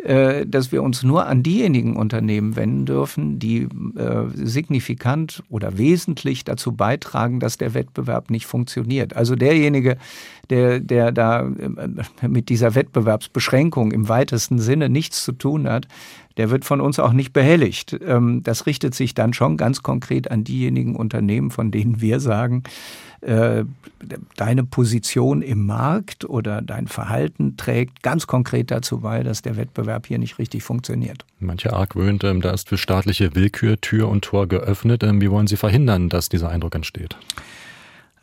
äh, 0.03 0.47
dass 0.47 0.71
wir 0.71 0.81
uns 0.81 1.03
nur 1.03 1.27
an 1.27 1.43
diejenigen 1.43 1.95
Unternehmen 1.95 2.55
wenden 2.55 2.85
dürfen, 2.85 3.37
die 3.37 3.67
äh, 3.95 4.25
signifikant 4.33 5.43
oder 5.49 5.77
wesentlich 5.77 6.43
dazu 6.43 6.71
beitragen, 6.71 7.39
dass 7.39 7.57
der 7.57 7.75
Wettbewerb 7.75 8.31
nicht 8.31 8.47
funktioniert. 8.47 9.15
Also 9.15 9.35
derjenige, 9.35 9.97
der, 10.49 10.79
der 10.79 11.11
da 11.11 11.41
äh, 11.41 12.27
mit 12.27 12.49
dieser 12.49 12.73
Wettbewerbsbeschränkung 12.73 13.91
im 13.91 14.09
weitesten 14.09 14.57
Sinne 14.57 14.89
nichts 14.89 15.23
zu 15.23 15.33
tun 15.33 15.67
hat, 15.67 15.87
der 16.41 16.49
wird 16.49 16.65
von 16.65 16.81
uns 16.81 16.97
auch 16.97 17.13
nicht 17.13 17.33
behelligt. 17.33 17.99
Ähm, 18.03 18.41
das 18.41 18.65
richtet 18.65 18.95
sich 18.95 19.13
dann 19.13 19.31
schon 19.31 19.57
ganz 19.57 19.83
konkret 19.83 20.31
an 20.31 20.43
diejenigen 20.43 20.95
Unternehmen, 20.95 21.51
von 21.51 21.69
denen 21.69 22.01
wir 22.01 22.19
sagen, 22.19 22.63
äh, 23.21 23.63
deine 24.37 24.63
Position 24.63 25.43
im 25.43 25.67
Markt 25.67 26.27
oder 26.27 26.63
dein 26.63 26.87
Verhalten 26.87 27.57
trägt 27.57 28.01
ganz 28.01 28.25
konkret 28.25 28.71
dazu 28.71 29.01
bei, 29.01 29.21
dass 29.21 29.43
der 29.43 29.55
Wettbewerb 29.55 30.07
hier 30.07 30.17
nicht 30.17 30.39
richtig 30.39 30.63
funktioniert. 30.63 31.25
Manche 31.39 31.73
argwöhnt, 31.73 32.23
ähm, 32.23 32.41
da 32.41 32.49
ist 32.49 32.69
für 32.69 32.79
staatliche 32.79 33.35
Willkür 33.35 33.79
Tür 33.79 34.09
und 34.09 34.23
Tor 34.23 34.47
geöffnet. 34.47 35.03
Ähm, 35.03 35.21
wie 35.21 35.29
wollen 35.29 35.45
Sie 35.45 35.57
verhindern, 35.57 36.09
dass 36.09 36.27
dieser 36.27 36.49
Eindruck 36.49 36.73
entsteht? 36.73 37.17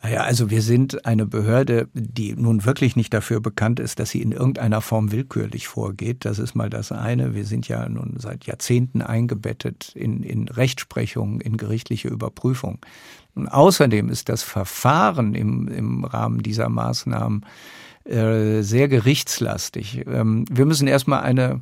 Naja, 0.01 0.21
also 0.21 0.49
wir 0.49 0.61
sind 0.61 1.05
eine 1.05 1.25
Behörde, 1.25 1.89
die 1.93 2.33
nun 2.33 2.63
wirklich 2.63 2.95
nicht 2.95 3.13
dafür 3.13 3.41
bekannt 3.41 3.81
ist, 3.81 3.99
dass 3.99 4.11
sie 4.11 4.21
in 4.21 4.31
irgendeiner 4.31 4.79
Form 4.79 5.11
willkürlich 5.11 5.67
vorgeht. 5.67 6.23
Das 6.23 6.39
ist 6.39 6.55
mal 6.55 6.69
das 6.69 6.93
eine. 6.93 7.35
Wir 7.35 7.43
sind 7.43 7.67
ja 7.67 7.87
nun 7.89 8.15
seit 8.17 8.45
Jahrzehnten 8.45 9.01
eingebettet 9.01 9.91
in, 9.95 10.23
in 10.23 10.47
Rechtsprechung, 10.47 11.41
in 11.41 11.57
gerichtliche 11.57 12.07
Überprüfung. 12.07 12.79
Und 13.35 13.49
außerdem 13.49 14.07
ist 14.09 14.29
das 14.29 14.41
Verfahren 14.41 15.35
im, 15.35 15.67
im 15.67 16.05
Rahmen 16.05 16.43
dieser 16.43 16.69
Maßnahmen 16.69 17.45
äh, 18.05 18.61
sehr 18.61 18.87
gerichtslastig. 18.87 20.05
Ähm, 20.07 20.45
wir 20.49 20.65
müssen 20.65 20.87
erstmal 20.87 21.23
eine 21.23 21.59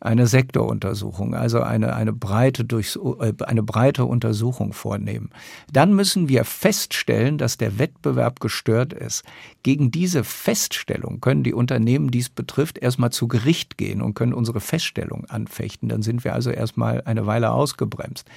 eine 0.00 0.26
Sektoruntersuchung, 0.26 1.34
also 1.34 1.60
eine, 1.60 1.94
eine, 1.96 2.12
breite 2.12 2.64
durchs, 2.64 2.96
äh, 2.96 3.32
eine 3.44 3.62
breite 3.62 4.04
Untersuchung 4.04 4.72
vornehmen. 4.72 5.30
Dann 5.72 5.94
müssen 5.94 6.28
wir 6.28 6.44
feststellen, 6.44 7.38
dass 7.38 7.56
der 7.56 7.78
Wettbewerb 7.78 8.40
gestört 8.40 8.92
ist. 8.92 9.24
Gegen 9.62 9.90
diese 9.90 10.22
Feststellung 10.22 11.20
können 11.20 11.42
die 11.42 11.54
Unternehmen, 11.54 12.10
die 12.10 12.20
es 12.20 12.28
betrifft, 12.28 12.78
erstmal 12.78 13.10
zu 13.10 13.26
Gericht 13.26 13.78
gehen 13.78 14.02
und 14.02 14.14
können 14.14 14.34
unsere 14.34 14.60
Feststellung 14.60 15.24
anfechten. 15.26 15.88
Dann 15.88 16.02
sind 16.02 16.24
wir 16.24 16.34
also 16.34 16.50
erstmal 16.50 17.02
eine 17.04 17.26
Weile 17.26 17.50
ausgebremst. 17.50 18.28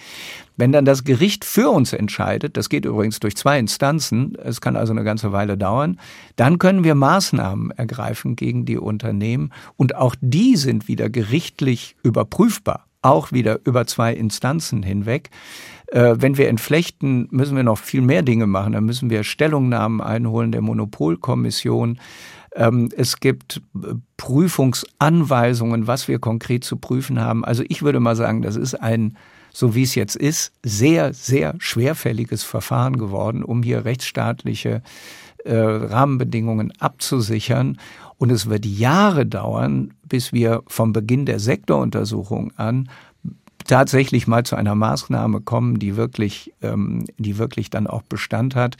Wenn 0.59 0.71
dann 0.71 0.83
das 0.83 1.05
Gericht 1.05 1.45
für 1.45 1.69
uns 1.69 1.93
entscheidet, 1.93 2.57
das 2.57 2.67
geht 2.67 2.83
übrigens 2.83 3.19
durch 3.19 3.37
zwei 3.37 3.59
Instanzen, 3.59 4.35
es 4.43 4.59
kann 4.59 4.75
also 4.75 4.91
eine 4.91 5.05
ganze 5.05 5.31
Weile 5.31 5.57
dauern, 5.57 5.97
dann 6.35 6.59
können 6.59 6.83
wir 6.83 6.95
Maßnahmen 6.95 7.71
ergreifen 7.71 8.35
gegen 8.35 8.65
die 8.65 8.77
Unternehmen 8.77 9.51
und 9.77 9.95
auch 9.95 10.15
die 10.19 10.57
sind 10.57 10.89
wieder 10.89 11.09
gerichtlich 11.49 11.95
überprüfbar, 12.03 12.85
auch 13.01 13.31
wieder 13.31 13.59
über 13.65 13.87
zwei 13.87 14.13
Instanzen 14.13 14.83
hinweg. 14.83 15.29
Äh, 15.87 16.15
wenn 16.17 16.37
wir 16.37 16.49
entflechten, 16.49 17.27
müssen 17.31 17.55
wir 17.55 17.63
noch 17.63 17.79
viel 17.79 18.01
mehr 18.01 18.21
Dinge 18.21 18.45
machen. 18.45 18.73
Dann 18.73 18.85
müssen 18.85 19.09
wir 19.09 19.23
Stellungnahmen 19.23 20.01
einholen 20.01 20.51
der 20.51 20.61
Monopolkommission. 20.61 21.99
Ähm, 22.55 22.89
es 22.95 23.19
gibt 23.19 23.61
äh, 23.75 23.95
Prüfungsanweisungen, 24.17 25.87
was 25.87 26.07
wir 26.07 26.19
konkret 26.19 26.63
zu 26.63 26.77
prüfen 26.77 27.19
haben. 27.19 27.43
Also 27.45 27.63
ich 27.67 27.81
würde 27.81 27.99
mal 27.99 28.15
sagen, 28.15 28.41
das 28.41 28.55
ist 28.55 28.75
ein, 28.75 29.17
so 29.51 29.73
wie 29.73 29.83
es 29.83 29.95
jetzt 29.95 30.15
ist, 30.15 30.51
sehr, 30.63 31.13
sehr 31.13 31.55
schwerfälliges 31.57 32.43
Verfahren 32.43 32.97
geworden, 32.97 33.43
um 33.43 33.63
hier 33.63 33.85
rechtsstaatliche 33.85 34.83
äh, 35.45 35.55
Rahmenbedingungen 35.55 36.73
abzusichern. 36.79 37.77
Und 38.19 38.31
es 38.31 38.49
wird 38.49 38.65
Jahre 38.65 39.25
dauern, 39.25 39.93
bis 40.03 40.33
wir 40.33 40.61
vom 40.67 40.93
Beginn 40.93 41.25
der 41.25 41.39
Sektoruntersuchung 41.39 42.51
an 42.57 42.89
tatsächlich 43.65 44.27
mal 44.27 44.43
zu 44.43 44.55
einer 44.55 44.75
Maßnahme 44.75 45.41
kommen, 45.41 45.79
die 45.79 45.95
wirklich, 45.95 46.53
ähm, 46.61 47.05
die 47.17 47.37
wirklich 47.37 47.69
dann 47.69 47.87
auch 47.87 48.01
Bestand 48.01 48.55
hat. 48.55 48.77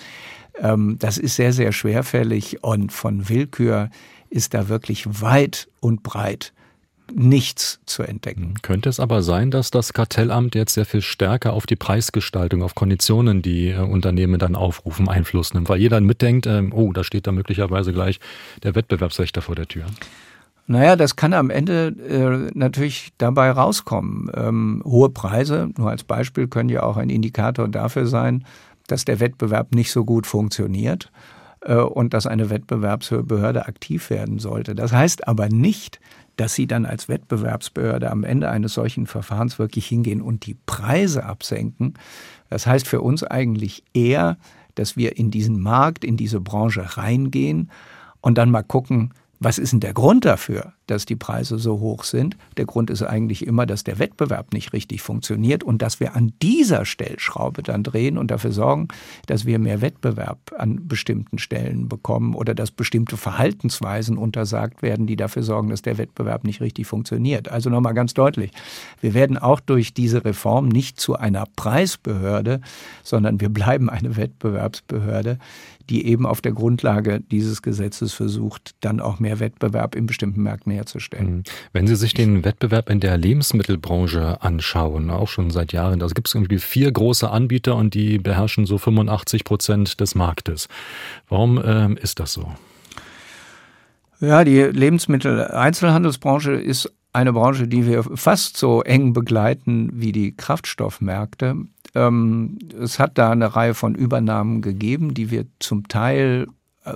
Ähm, 0.59 0.97
das 0.99 1.17
ist 1.17 1.35
sehr, 1.35 1.53
sehr 1.53 1.71
schwerfällig 1.71 2.63
und 2.63 2.91
von 2.91 3.29
Willkür 3.29 3.89
ist 4.29 4.53
da 4.53 4.67
wirklich 4.67 5.21
weit 5.21 5.69
und 5.79 6.03
breit 6.03 6.53
nichts 7.13 7.79
zu 7.85 8.03
entdecken. 8.03 8.55
Könnte 8.61 8.89
es 8.89 8.99
aber 8.99 9.21
sein, 9.21 9.51
dass 9.51 9.71
das 9.71 9.93
Kartellamt 9.93 10.55
jetzt 10.55 10.73
sehr 10.73 10.85
viel 10.85 11.01
stärker 11.01 11.53
auf 11.53 11.65
die 11.65 11.75
Preisgestaltung, 11.75 12.63
auf 12.63 12.75
Konditionen, 12.75 13.41
die 13.41 13.69
äh, 13.69 13.79
Unternehmen 13.79 14.39
dann 14.39 14.55
aufrufen, 14.55 15.07
Einfluss 15.07 15.53
nimmt, 15.53 15.69
weil 15.69 15.79
jeder 15.79 16.01
mitdenkt, 16.01 16.45
äh, 16.45 16.63
oh, 16.71 16.93
da 16.93 17.03
steht 17.03 17.27
da 17.27 17.31
möglicherweise 17.31 17.93
gleich 17.93 18.19
der 18.63 18.75
Wettbewerbsrechter 18.75 19.41
vor 19.41 19.55
der 19.55 19.67
Tür. 19.67 19.85
Naja, 20.67 20.95
das 20.95 21.15
kann 21.15 21.33
am 21.33 21.49
Ende 21.49 21.87
äh, 21.87 22.51
natürlich 22.55 23.09
dabei 23.17 23.49
rauskommen. 23.49 24.29
Ähm, 24.35 24.83
hohe 24.85 25.09
Preise, 25.09 25.71
nur 25.77 25.89
als 25.89 26.03
Beispiel, 26.03 26.47
können 26.47 26.69
ja 26.69 26.83
auch 26.83 26.95
ein 26.95 27.09
Indikator 27.09 27.67
dafür 27.67 28.05
sein, 28.05 28.45
dass 28.85 29.03
der 29.03 29.19
Wettbewerb 29.19 29.73
nicht 29.73 29.91
so 29.91 30.05
gut 30.05 30.27
funktioniert 30.27 31.11
äh, 31.61 31.73
und 31.75 32.13
dass 32.13 32.27
eine 32.27 32.51
Wettbewerbsbehörde 32.51 33.65
aktiv 33.65 34.11
werden 34.11 34.37
sollte. 34.37 34.75
Das 34.75 34.91
heißt 34.91 35.27
aber 35.27 35.49
nicht, 35.49 35.99
dass 36.39 36.55
sie 36.55 36.67
dann 36.67 36.85
als 36.85 37.09
Wettbewerbsbehörde 37.09 38.09
am 38.09 38.23
Ende 38.23 38.49
eines 38.49 38.73
solchen 38.73 39.07
Verfahrens 39.07 39.59
wirklich 39.59 39.85
hingehen 39.87 40.21
und 40.21 40.45
die 40.45 40.55
Preise 40.65 41.25
absenken. 41.25 41.95
Das 42.49 42.65
heißt 42.65 42.87
für 42.87 43.01
uns 43.01 43.23
eigentlich 43.25 43.83
eher, 43.93 44.37
dass 44.75 44.95
wir 44.95 45.17
in 45.17 45.31
diesen 45.31 45.59
Markt, 45.59 46.05
in 46.05 46.15
diese 46.15 46.39
Branche 46.39 46.97
reingehen 46.97 47.69
und 48.21 48.37
dann 48.37 48.51
mal 48.51 48.63
gucken, 48.63 49.13
was 49.41 49.57
ist 49.57 49.73
denn 49.73 49.81
der 49.81 49.93
Grund 49.93 50.23
dafür, 50.23 50.73
dass 50.89 51.05
die 51.05 51.15
Preise 51.15 51.57
so 51.59 51.79
hoch 51.79 52.03
sind? 52.03 52.37
Der 52.57 52.65
Grund 52.65 52.89
ist 52.89 53.03
eigentlich 53.03 53.45
immer, 53.45 53.65
dass 53.65 53.83
der 53.83 53.99
Wettbewerb 53.99 54.53
nicht 54.53 54.73
richtig 54.73 55.01
funktioniert 55.01 55.63
und 55.63 55.81
dass 55.81 55.99
wir 55.99 56.15
an 56.15 56.33
dieser 56.41 56.85
Stellschraube 56.85 57.63
dann 57.63 57.83
drehen 57.83 58.17
und 58.17 58.31
dafür 58.31 58.51
sorgen, 58.51 58.87
dass 59.27 59.45
wir 59.45 59.59
mehr 59.59 59.81
Wettbewerb 59.81 60.39
an 60.57 60.87
bestimmten 60.87 61.37
Stellen 61.37 61.87
bekommen 61.89 62.33
oder 62.35 62.55
dass 62.55 62.71
bestimmte 62.71 63.17
Verhaltensweisen 63.17 64.17
untersagt 64.17 64.81
werden, 64.81 65.07
die 65.07 65.15
dafür 65.15 65.43
sorgen, 65.43 65.69
dass 65.69 65.81
der 65.81 65.97
Wettbewerb 65.97 66.43
nicht 66.43 66.61
richtig 66.61 66.87
funktioniert. 66.87 67.49
Also 67.49 67.69
nochmal 67.69 67.93
ganz 67.93 68.13
deutlich, 68.13 68.51
wir 69.01 69.13
werden 69.13 69.37
auch 69.37 69.59
durch 69.59 69.93
diese 69.93 70.25
Reform 70.25 70.67
nicht 70.67 70.99
zu 70.99 71.15
einer 71.15 71.45
Preisbehörde, 71.55 72.61
sondern 73.03 73.39
wir 73.39 73.49
bleiben 73.49 73.89
eine 73.89 74.15
Wettbewerbsbehörde, 74.17 75.37
die 75.89 76.05
eben 76.05 76.25
auf 76.25 76.41
der 76.41 76.51
Grundlage 76.51 77.19
dieses 77.19 77.61
Gesetzes 77.61 78.13
versucht, 78.13 78.75
dann 78.79 78.99
auch 78.99 79.19
mehr 79.19 79.39
Wettbewerb 79.39 79.95
in 79.95 80.05
bestimmten 80.05 80.43
Märkten 80.43 80.71
herzustellen. 80.79 81.37
Mhm. 81.37 81.43
Wenn 81.73 81.87
Sie 81.87 81.95
sich 81.95 82.13
den 82.13 82.43
Wettbewerb 82.43 82.89
in 82.89 82.99
der 82.99 83.17
Lebensmittelbranche 83.17 84.41
anschauen, 84.41 85.11
auch 85.11 85.27
schon 85.27 85.51
seit 85.51 85.73
Jahren, 85.73 85.99
da 85.99 86.07
gibt 86.07 86.27
es 86.27 86.35
irgendwie 86.35 86.59
vier 86.59 86.91
große 86.91 87.29
Anbieter 87.29 87.75
und 87.75 87.93
die 87.93 88.17
beherrschen 88.17 88.65
so 88.65 88.77
85 88.77 89.43
Prozent 89.43 89.99
des 89.99 90.15
Marktes. 90.15 90.67
Warum 91.27 91.61
ähm, 91.63 91.97
ist 91.97 92.19
das 92.19 92.33
so? 92.33 92.51
Ja, 94.19 94.43
die 94.43 94.61
Lebensmittel-Einzelhandelsbranche 94.63 96.51
ist 96.51 96.91
eine 97.13 97.33
Branche, 97.33 97.67
die 97.67 97.85
wir 97.85 98.03
fast 98.03 98.57
so 98.57 98.81
eng 98.83 99.13
begleiten 99.13 99.91
wie 99.93 100.11
die 100.11 100.35
Kraftstoffmärkte. 100.35 101.55
Ähm, 101.95 102.59
es 102.79 102.99
hat 102.99 103.17
da 103.17 103.31
eine 103.31 103.55
Reihe 103.55 103.73
von 103.73 103.95
Übernahmen 103.95 104.61
gegeben, 104.61 105.13
die 105.13 105.31
wir 105.31 105.45
zum 105.59 105.87
Teil 105.87 106.47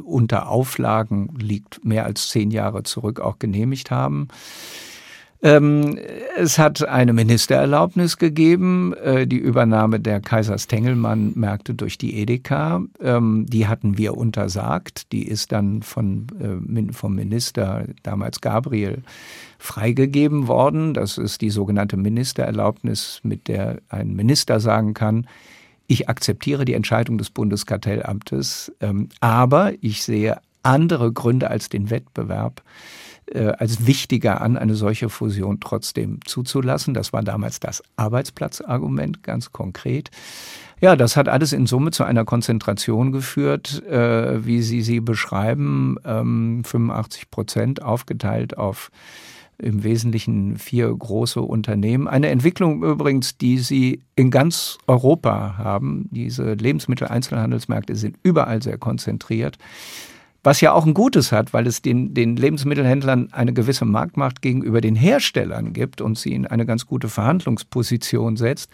unter 0.04 0.50
Auflagen, 0.50 1.30
liegt 1.40 1.84
mehr 1.86 2.06
als 2.06 2.30
zehn 2.30 2.52
Jahre 2.52 2.84
zurück, 2.84 3.20
auch 3.20 3.40
genehmigt 3.40 3.92
haben. 3.92 4.28
Ähm, 5.44 6.00
es 6.38 6.58
hat 6.58 6.88
eine 6.88 7.12
Ministererlaubnis 7.12 8.18
gegeben, 8.18 8.94
äh, 8.94 9.28
die 9.28 9.38
Übernahme 9.38 10.00
der 10.00 10.22
Kaisers 10.22 10.68
Tengelmann 10.68 11.34
Märkte 11.36 11.74
durch 11.74 11.98
die 11.98 12.18
Edeka. 12.18 12.82
Ähm, 13.02 13.46
die 13.50 13.68
hatten 13.68 13.98
wir 13.98 14.16
untersagt. 14.16 15.12
Die 15.12 15.28
ist 15.28 15.52
dann 15.52 15.82
von, 15.82 16.28
äh, 16.40 16.94
vom 16.94 17.16
Minister, 17.16 17.88
damals 18.04 18.40
Gabriel, 18.40 19.04
freigegeben 19.60 20.48
worden. 20.48 20.94
Das 20.94 21.18
ist 21.18 21.42
die 21.42 21.50
sogenannte 21.50 21.98
Ministererlaubnis, 21.98 23.20
mit 23.24 23.50
der 23.50 23.82
ein 23.90 24.16
Minister 24.16 24.62
sagen 24.62 24.94
kann, 24.94 25.28
ich 25.94 26.10
akzeptiere 26.10 26.66
die 26.66 26.74
Entscheidung 26.74 27.18
des 27.18 27.30
Bundeskartellamtes, 27.30 28.74
ähm, 28.82 29.10
aber 29.20 29.74
ich 29.82 30.04
sehe 30.04 30.40
andere 30.64 31.12
Gründe 31.12 31.50
als 31.50 31.70
den 31.70 31.90
Wettbewerb 31.90 32.64
äh, 33.28 33.54
als 33.58 33.86
wichtiger 33.86 34.42
an, 34.42 34.58
eine 34.58 34.76
solche 34.76 35.10
Fusion 35.10 35.60
trotzdem 35.60 36.20
zuzulassen. 36.26 36.94
Das 36.94 37.14
war 37.14 37.22
damals 37.22 37.60
das 37.60 37.84
Arbeitsplatzargument 37.96 39.24
ganz 39.24 39.52
konkret. 39.52 40.10
Ja, 40.82 40.96
das 40.96 41.16
hat 41.16 41.30
alles 41.30 41.54
in 41.54 41.68
Summe 41.68 41.92
zu 41.92 42.04
einer 42.04 42.26
Konzentration 42.26 43.12
geführt, 43.12 43.84
äh, 43.86 44.46
wie 44.46 44.62
Sie 44.62 44.82
sie 44.82 45.00
beschreiben, 45.00 45.98
ähm, 46.04 46.64
85 46.66 47.30
Prozent 47.30 47.82
aufgeteilt 47.82 48.58
auf 48.58 48.92
im 49.58 49.84
Wesentlichen 49.84 50.58
vier 50.58 50.94
große 50.94 51.42
Unternehmen. 51.42 52.08
Eine 52.08 52.30
Entwicklung 52.30 52.84
übrigens, 52.84 53.38
die 53.38 53.60
sie 53.60 54.02
in 54.16 54.32
ganz 54.32 54.78
Europa 54.88 55.58
haben. 55.58 56.10
Diese 56.12 56.54
Lebensmitteleinzelhandelsmärkte 56.54 57.96
sind 57.96 58.18
überall 58.24 58.62
sehr 58.62 58.78
konzentriert. 58.78 59.58
Was 60.44 60.60
ja 60.60 60.74
auch 60.74 60.86
ein 60.86 60.94
Gutes 60.94 61.32
hat, 61.32 61.54
weil 61.54 61.68
es 61.68 61.82
den, 61.82 62.14
den 62.14 62.36
Lebensmittelhändlern 62.36 63.30
eine 63.32 63.54
gewisse 63.54 63.86
Marktmacht 63.86 64.42
gegenüber 64.42 64.82
den 64.82 64.96
Herstellern 64.96 65.72
gibt 65.72 66.02
und 66.02 66.18
sie 66.18 66.34
in 66.34 66.46
eine 66.46 66.66
ganz 66.66 66.86
gute 66.86 67.08
Verhandlungsposition 67.08 68.36
setzt. 68.36 68.70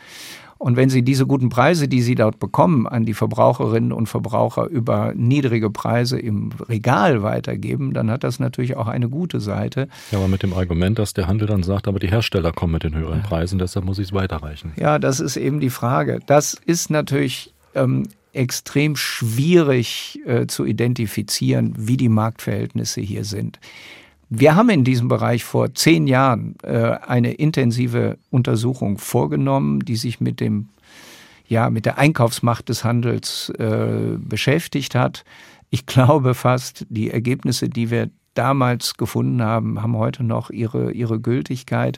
Und 0.60 0.76
wenn 0.76 0.90
Sie 0.90 1.04
diese 1.04 1.26
guten 1.26 1.48
Preise, 1.48 1.88
die 1.88 2.02
Sie 2.02 2.16
dort 2.16 2.38
bekommen, 2.38 2.86
an 2.86 3.06
die 3.06 3.14
Verbraucherinnen 3.14 3.94
und 3.94 4.08
Verbraucher 4.08 4.68
über 4.68 5.14
niedrige 5.16 5.70
Preise 5.70 6.20
im 6.20 6.52
Regal 6.68 7.24
weitergeben, 7.24 7.94
dann 7.94 8.12
hat 8.12 8.26
das 8.26 8.40
natürlich 8.40 8.76
auch 8.76 8.88
eine 8.88 9.08
gute 9.08 9.40
Seite. 9.40 9.88
Ja, 10.12 10.18
aber 10.18 10.28
mit 10.28 10.44
dem 10.44 10.54
Argument, 10.54 11.00
dass 11.00 11.14
der 11.14 11.28
Handel 11.28 11.48
dann 11.48 11.64
sagt, 11.64 11.88
aber 11.88 12.00
die 12.00 12.10
Hersteller 12.10 12.52
kommen 12.52 12.74
mit 12.74 12.84
den 12.84 12.94
höheren 12.94 13.24
Preisen, 13.24 13.58
deshalb 13.58 13.86
muss 13.86 14.00
ich 14.00 14.08
es 14.08 14.14
weiterreichen. 14.14 14.74
Ja, 14.76 15.00
das 15.00 15.22
ist 15.22 15.38
eben 15.38 15.62
die 15.62 15.70
Frage. 15.70 16.20
Das 16.28 16.56
ist 16.66 16.90
natürlich 16.90 17.54
ähm, 17.74 18.10
extrem 18.34 18.96
schwierig 18.96 20.20
äh, 20.26 20.48
zu 20.48 20.66
identifizieren, 20.66 21.74
wie 21.78 21.98
die 21.98 22.10
Marktverhältnisse 22.10 23.02
hier 23.02 23.24
sind. 23.24 23.60
Wir 24.30 24.56
haben 24.56 24.70
in 24.70 24.84
diesem 24.84 25.08
Bereich 25.08 25.44
vor 25.44 25.74
zehn 25.74 26.06
Jahren 26.06 26.56
äh, 26.62 26.98
eine 27.08 27.34
intensive 27.34 28.20
Untersuchung 28.30 29.00
vorgenommen, 29.00 29.80
die 29.80 29.96
sich 29.96 30.20
mit 30.22 30.40
dem 30.40 30.70
ja 31.48 31.72
mit 31.72 31.86
der 31.86 31.98
Einkaufsmacht 31.98 32.70
des 32.70 32.84
Handels 32.84 33.50
äh, 33.58 34.18
beschäftigt 34.20 34.94
hat. 34.94 35.24
Ich 35.72 35.88
glaube 35.88 36.36
fast, 36.36 36.86
die 36.90 37.10
Ergebnisse, 37.10 37.70
die 37.70 37.90
wir 37.90 38.12
damals 38.36 38.94
gefunden 38.94 39.42
haben, 39.42 39.82
haben 39.82 39.98
heute 39.98 40.24
noch 40.24 40.52
ihre 40.52 40.92
ihre 40.92 41.20
Gültigkeit. 41.20 41.98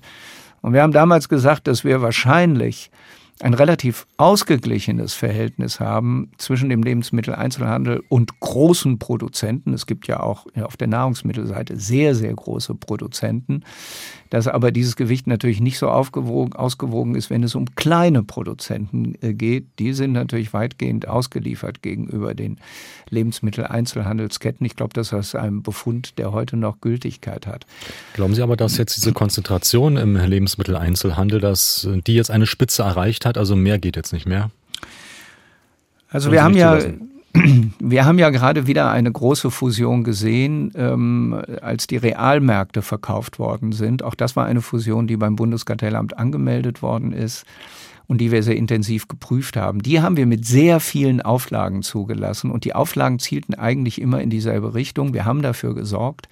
Und 0.62 0.72
wir 0.72 0.84
haben 0.84 0.94
damals 0.94 1.28
gesagt, 1.28 1.68
dass 1.68 1.84
wir 1.84 2.02
wahrscheinlich 2.02 2.92
ein 3.40 3.54
relativ 3.54 4.06
ausgeglichenes 4.18 5.14
Verhältnis 5.14 5.80
haben 5.80 6.32
zwischen 6.38 6.70
dem 6.70 6.84
Lebensmitteleinzelhandel 6.84 8.04
und 8.10 8.40
großen 8.40 9.00
Produzenten. 9.00 9.74
Es 9.74 9.86
gibt 9.86 10.08
ja 10.08 10.20
auch 10.20 10.46
auf 10.62 10.78
der 10.78 10.88
Nahrungsmittelseite 10.88 11.78
sehr, 11.78 12.14
sehr 12.14 12.34
große 12.34 12.76
Produzenten, 12.76 13.64
dass 14.32 14.48
aber 14.48 14.72
dieses 14.72 14.96
Gewicht 14.96 15.28
natürlich 15.28 15.60
nicht 15.60 15.78
so 15.78 15.90
aufgewogen, 15.90 16.54
ausgewogen 16.54 17.16
ist, 17.16 17.30
wenn 17.30 17.44
es 17.44 17.54
um 17.54 17.76
kleine 17.76 18.24
Produzenten 18.24 19.16
äh, 19.22 19.34
geht. 19.34 19.68
Die 19.78 19.92
sind 19.92 20.14
natürlich 20.14 20.54
weitgehend 20.54 21.06
ausgeliefert 21.08 21.82
gegenüber 21.82 22.34
den 22.34 22.58
Lebensmitteleinzelhandelsketten. 23.10 24.66
Ich 24.66 24.78
glaube, 24.78 24.94
das 24.94 25.12
ist 25.12 25.36
ein 25.36 25.62
Befund, 25.62 26.18
der 26.18 26.32
heute 26.32 26.56
noch 26.56 26.80
Gültigkeit 26.80 27.46
hat. 27.46 27.66
Glauben 28.14 28.34
Sie 28.34 28.42
aber, 28.42 28.56
dass 28.56 28.78
jetzt 28.78 28.96
diese 28.96 29.12
Konzentration 29.12 29.98
im 29.98 30.16
Lebensmitteleinzelhandel, 30.16 31.42
dass 31.42 31.86
die 32.08 32.14
jetzt 32.14 32.32
eine 32.32 32.48
Spitze 32.48 32.84
erreicht 32.84 33.26
hat, 33.26 33.38
also 33.38 33.58
mehr 33.58 33.80
geht 33.80 33.98
jetzt 33.98 34.14
nicht 34.14 34.26
mehr? 34.26 34.50
Also 36.08 36.32
wir 36.32 36.42
haben 36.42 36.56
ja 36.56 36.80
wir 37.80 38.06
haben 38.06 38.20
ja 38.20 38.30
gerade 38.30 38.68
wieder 38.68 38.92
eine 38.92 39.12
große 39.12 39.52
Fusion 39.52 40.04
gesehen, 40.04 40.72
ähm, 40.76 41.42
als 41.62 41.88
die 41.88 41.98
Realmärkte 41.98 42.82
verkauft 42.82 43.40
worden 43.40 43.72
sind. 43.72 44.04
Auch 44.04 44.16
das 44.16 44.36
war 44.36 44.46
eine 44.46 44.62
Fusion, 44.62 45.08
die 45.08 45.18
beim 45.18 45.36
Bundeskartellamt 45.36 46.18
angemeldet 46.18 46.82
worden 46.82 47.14
ist 47.14 47.46
und 48.08 48.20
die 48.20 48.32
wir 48.32 48.44
sehr 48.44 48.58
intensiv 48.58 49.08
geprüft 49.08 49.56
haben. 49.56 49.82
Die 49.82 50.02
haben 50.02 50.18
wir 50.18 50.26
mit 50.26 50.46
sehr 50.46 50.80
vielen 50.80 51.22
Auflagen 51.22 51.82
zugelassen 51.82 52.52
und 52.52 52.66
die 52.66 52.76
Auflagen 52.76 53.20
zielten 53.20 53.54
eigentlich 53.54 54.02
immer 54.02 54.22
in 54.22 54.30
dieselbe 54.30 54.74
Richtung. 54.74 55.14
Wir 55.14 55.26
haben 55.26 55.42
dafür 55.42 55.74
gesorgt, 55.74 56.28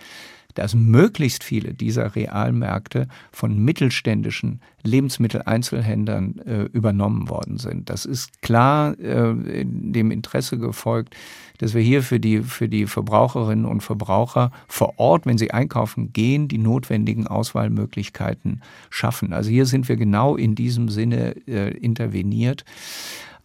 dass 0.55 0.75
möglichst 0.75 1.43
viele 1.43 1.73
dieser 1.73 2.15
Realmärkte 2.15 3.07
von 3.31 3.57
mittelständischen 3.57 4.61
Lebensmitteleinzelhändlern 4.83 6.39
äh, 6.39 6.61
übernommen 6.73 7.29
worden 7.29 7.57
sind. 7.57 7.89
Das 7.89 8.05
ist 8.05 8.41
klar 8.41 8.97
äh, 8.99 9.65
dem 9.65 10.11
Interesse 10.11 10.57
gefolgt, 10.57 11.15
dass 11.59 11.73
wir 11.73 11.81
hier 11.81 12.01
für 12.01 12.19
die, 12.19 12.41
für 12.41 12.69
die 12.69 12.87
Verbraucherinnen 12.87 13.65
und 13.65 13.81
Verbraucher 13.81 14.51
vor 14.67 14.93
Ort, 14.97 15.25
wenn 15.25 15.37
sie 15.37 15.51
einkaufen 15.51 16.13
gehen, 16.13 16.47
die 16.47 16.57
notwendigen 16.57 17.27
Auswahlmöglichkeiten 17.27 18.61
schaffen. 18.89 19.33
Also 19.33 19.49
hier 19.49 19.65
sind 19.65 19.89
wir 19.89 19.97
genau 19.97 20.35
in 20.35 20.55
diesem 20.55 20.89
Sinne 20.89 21.35
äh, 21.47 21.71
interveniert. 21.77 22.63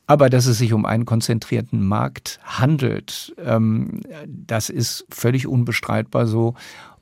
Aber 0.06 0.28
dass 0.28 0.46
es 0.46 0.58
sich 0.58 0.72
um 0.74 0.84
einen 0.84 1.06
konzentrierten 1.06 1.84
Markt 1.84 2.38
handelt, 2.44 3.34
ähm, 3.42 4.02
das 4.26 4.68
ist 4.68 5.06
völlig 5.10 5.46
unbestreitbar 5.46 6.26
so. 6.26 6.54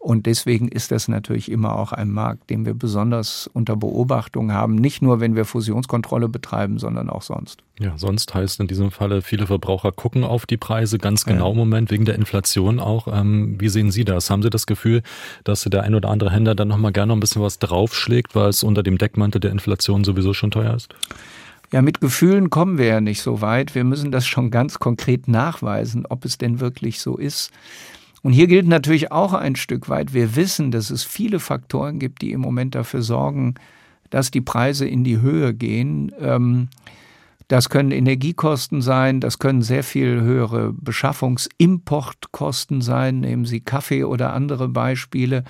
Und 0.02 0.26
deswegen 0.26 0.66
ist 0.66 0.90
das 0.90 1.06
natürlich 1.06 1.48
immer 1.48 1.76
auch 1.76 1.92
ein 1.92 2.10
Markt, 2.10 2.50
den 2.50 2.66
wir 2.66 2.74
besonders 2.74 3.48
unter 3.52 3.76
Beobachtung 3.76 4.50
haben. 4.50 4.74
Nicht 4.74 5.00
nur, 5.00 5.20
wenn 5.20 5.36
wir 5.36 5.44
Fusionskontrolle 5.44 6.28
betreiben, 6.28 6.80
sondern 6.80 7.08
auch 7.08 7.22
sonst. 7.22 7.62
Ja, 7.78 7.96
sonst 7.96 8.34
heißt 8.34 8.58
in 8.58 8.66
diesem 8.66 8.90
Falle, 8.90 9.22
viele 9.22 9.46
Verbraucher 9.46 9.92
gucken 9.92 10.24
auf 10.24 10.44
die 10.44 10.56
Preise 10.56 10.98
ganz 10.98 11.24
genau 11.24 11.46
ja. 11.46 11.50
im 11.52 11.56
Moment, 11.56 11.92
wegen 11.92 12.04
der 12.04 12.16
Inflation 12.16 12.80
auch. 12.80 13.06
Ähm, 13.06 13.60
wie 13.60 13.68
sehen 13.68 13.92
Sie 13.92 14.04
das? 14.04 14.28
Haben 14.28 14.42
Sie 14.42 14.50
das 14.50 14.66
Gefühl, 14.66 15.02
dass 15.44 15.62
der 15.62 15.84
ein 15.84 15.94
oder 15.94 16.08
andere 16.08 16.32
Händler 16.32 16.56
dann 16.56 16.66
nochmal 16.66 16.90
gerne 16.90 17.10
noch 17.10 17.16
ein 17.16 17.20
bisschen 17.20 17.42
was 17.42 17.60
draufschlägt, 17.60 18.34
weil 18.34 18.48
es 18.48 18.64
unter 18.64 18.82
dem 18.82 18.98
Deckmantel 18.98 19.40
der 19.40 19.52
Inflation 19.52 20.02
sowieso 20.02 20.34
schon 20.34 20.50
teuer 20.50 20.74
ist? 20.74 20.92
Ja, 21.70 21.80
mit 21.80 22.00
Gefühlen 22.00 22.50
kommen 22.50 22.76
wir 22.76 22.86
ja 22.86 23.00
nicht 23.00 23.22
so 23.22 23.40
weit. 23.40 23.76
Wir 23.76 23.84
müssen 23.84 24.10
das 24.10 24.26
schon 24.26 24.50
ganz 24.50 24.80
konkret 24.80 25.28
nachweisen, 25.28 26.06
ob 26.06 26.24
es 26.24 26.38
denn 26.38 26.58
wirklich 26.58 27.00
so 27.00 27.16
ist. 27.16 27.52
Und 28.22 28.32
hier 28.32 28.46
gilt 28.46 28.68
natürlich 28.68 29.10
auch 29.10 29.32
ein 29.32 29.56
Stück 29.56 29.88
weit, 29.88 30.14
wir 30.14 30.36
wissen, 30.36 30.70
dass 30.70 30.90
es 30.90 31.02
viele 31.02 31.40
Faktoren 31.40 31.98
gibt, 31.98 32.22
die 32.22 32.32
im 32.32 32.40
Moment 32.40 32.74
dafür 32.74 33.02
sorgen, 33.02 33.54
dass 34.10 34.30
die 34.30 34.40
Preise 34.40 34.86
in 34.86 35.04
die 35.04 35.20
Höhe 35.20 35.54
gehen. 35.54 36.12
Ähm, 36.20 36.68
das 37.48 37.68
können 37.68 37.90
Energiekosten 37.90 38.80
sein, 38.80 39.20
das 39.20 39.38
können 39.38 39.60
sehr 39.60 39.84
viel 39.84 40.22
höhere 40.22 40.72
Beschaffungsimportkosten 40.72 42.80
sein, 42.80 43.20
nehmen 43.20 43.44
Sie 43.44 43.60
Kaffee 43.60 44.04
oder 44.04 44.32
andere 44.32 44.68
Beispiele. 44.68 45.44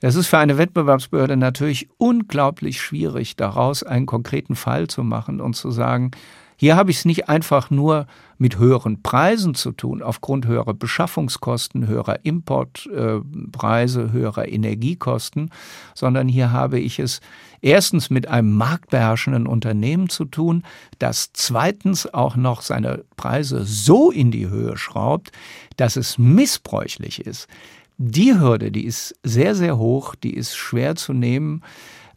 Das 0.00 0.14
ist 0.14 0.28
für 0.28 0.38
eine 0.38 0.58
Wettbewerbsbehörde 0.58 1.36
natürlich 1.36 1.88
unglaublich 1.96 2.80
schwierig, 2.80 3.36
daraus 3.36 3.82
einen 3.82 4.06
konkreten 4.06 4.54
Fall 4.54 4.86
zu 4.86 5.02
machen 5.02 5.40
und 5.40 5.56
zu 5.56 5.70
sagen, 5.70 6.12
hier 6.60 6.76
habe 6.76 6.90
ich 6.90 6.98
es 6.98 7.04
nicht 7.06 7.30
einfach 7.30 7.70
nur 7.70 8.06
mit 8.36 8.58
höheren 8.58 9.00
Preisen 9.02 9.54
zu 9.54 9.72
tun, 9.72 10.02
aufgrund 10.02 10.46
höherer 10.46 10.74
Beschaffungskosten, 10.74 11.86
höherer 11.86 12.22
Importpreise, 12.22 14.02
äh, 14.02 14.12
höherer 14.12 14.46
Energiekosten, 14.46 15.52
sondern 15.94 16.28
hier 16.28 16.52
habe 16.52 16.78
ich 16.78 16.98
es 16.98 17.22
erstens 17.62 18.10
mit 18.10 18.28
einem 18.28 18.58
marktbeherrschenden 18.58 19.46
Unternehmen 19.46 20.10
zu 20.10 20.26
tun, 20.26 20.62
das 20.98 21.30
zweitens 21.32 22.12
auch 22.12 22.36
noch 22.36 22.60
seine 22.60 23.04
Preise 23.16 23.64
so 23.64 24.10
in 24.10 24.30
die 24.30 24.50
Höhe 24.50 24.76
schraubt, 24.76 25.32
dass 25.78 25.96
es 25.96 26.18
missbräuchlich 26.18 27.24
ist. 27.24 27.48
Die 27.96 28.38
Hürde, 28.38 28.70
die 28.70 28.84
ist 28.84 29.14
sehr, 29.22 29.54
sehr 29.54 29.78
hoch, 29.78 30.14
die 30.14 30.34
ist 30.34 30.54
schwer 30.54 30.94
zu 30.94 31.14
nehmen 31.14 31.62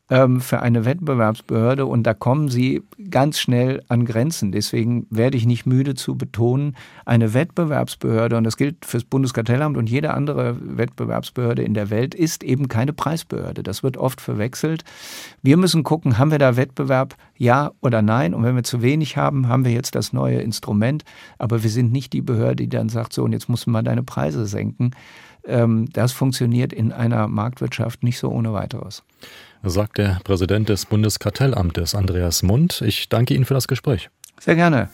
ähm, 0.10 0.42
für 0.42 0.62
eine 0.62 0.84
Wettbewerbsbehörde 0.84 1.86
und 1.86 2.04
da 2.04 2.14
kommen 2.14 2.50
sie 2.50 2.84
ganz 3.10 3.40
schnell 3.40 3.82
an 3.88 4.06
Grenzen. 4.06 4.52
Deswegen 4.52 5.08
werde 5.10 5.38
ich 5.38 5.46
nicht 5.46 5.66
müde 5.66 5.96
zu 5.96 6.18
betonen, 6.18 6.76
eine 7.06 7.34
Wettbewerbsbehörde, 7.34 8.36
und 8.36 8.44
das 8.44 8.58
gilt 8.58 8.86
fürs 8.86 9.06
Bundeskartellamt 9.06 9.78
und 9.78 9.90
jede 9.90 10.14
andere 10.14 10.58
Wettbewerbsbehörde 10.60 11.64
in 11.64 11.74
der 11.74 11.90
Welt, 11.90 12.16
ist 12.16 12.44
eben 12.44 12.68
keine 12.68 12.92
Preisbehörde. 12.92 13.64
Das 13.64 13.82
wird 13.82 13.96
oft 13.96 14.20
verwechselt. 14.20 14.84
Wir 15.42 15.56
müssen 15.56 15.84
gucken, 15.84 16.18
haben 16.18 16.32
wir 16.32 16.40
da 16.40 16.58
Wettbewerb, 16.58 17.16
ja 17.38 17.72
oder 17.82 18.02
nein? 18.02 18.34
Und 18.34 18.44
wenn 18.44 18.56
wir 18.56 18.64
zu 18.64 18.82
wenig 18.82 19.16
haben, 19.16 19.48
haben 19.48 19.64
wir 19.64 19.72
jetzt 19.72 19.96
das 19.96 20.12
neue 20.12 20.42
Instrument. 20.42 21.06
Aber 21.38 21.64
wir 21.64 21.70
sind 21.70 21.94
nicht 21.94 22.12
die 22.12 22.22
Behörde, 22.22 22.58
die 22.58 22.70
dann 22.70 22.90
sagt, 22.90 23.14
so, 23.14 23.24
und 23.24 23.32
jetzt 23.32 23.48
muss 23.48 23.68
man 23.68 23.86
deine 23.86 24.04
Preise 24.04 24.46
senken. 24.48 24.92
Ähm, 25.46 25.88
das 25.94 26.12
funktioniert 26.12 26.74
in 26.74 26.92
einer 26.92 27.28
Marktwirtschaft 27.28 28.04
nicht 28.04 28.20
so 28.20 28.30
ohne 28.30 28.52
weiteres 28.54 29.04
sagt 29.64 29.98
der 29.98 30.20
Präsident 30.24 30.70
des 30.70 30.86
Bundeskartellamtes, 30.86 31.96
Andreas 31.96 32.44
Mund. 32.44 32.82
Ich 32.86 33.10
danke 33.10 33.34
Ihnen 33.34 33.46
für 33.46 33.54
das 33.54 33.68
Gespräch. 33.68 34.10
Sehr 34.40 34.56
gerne. 34.56 34.90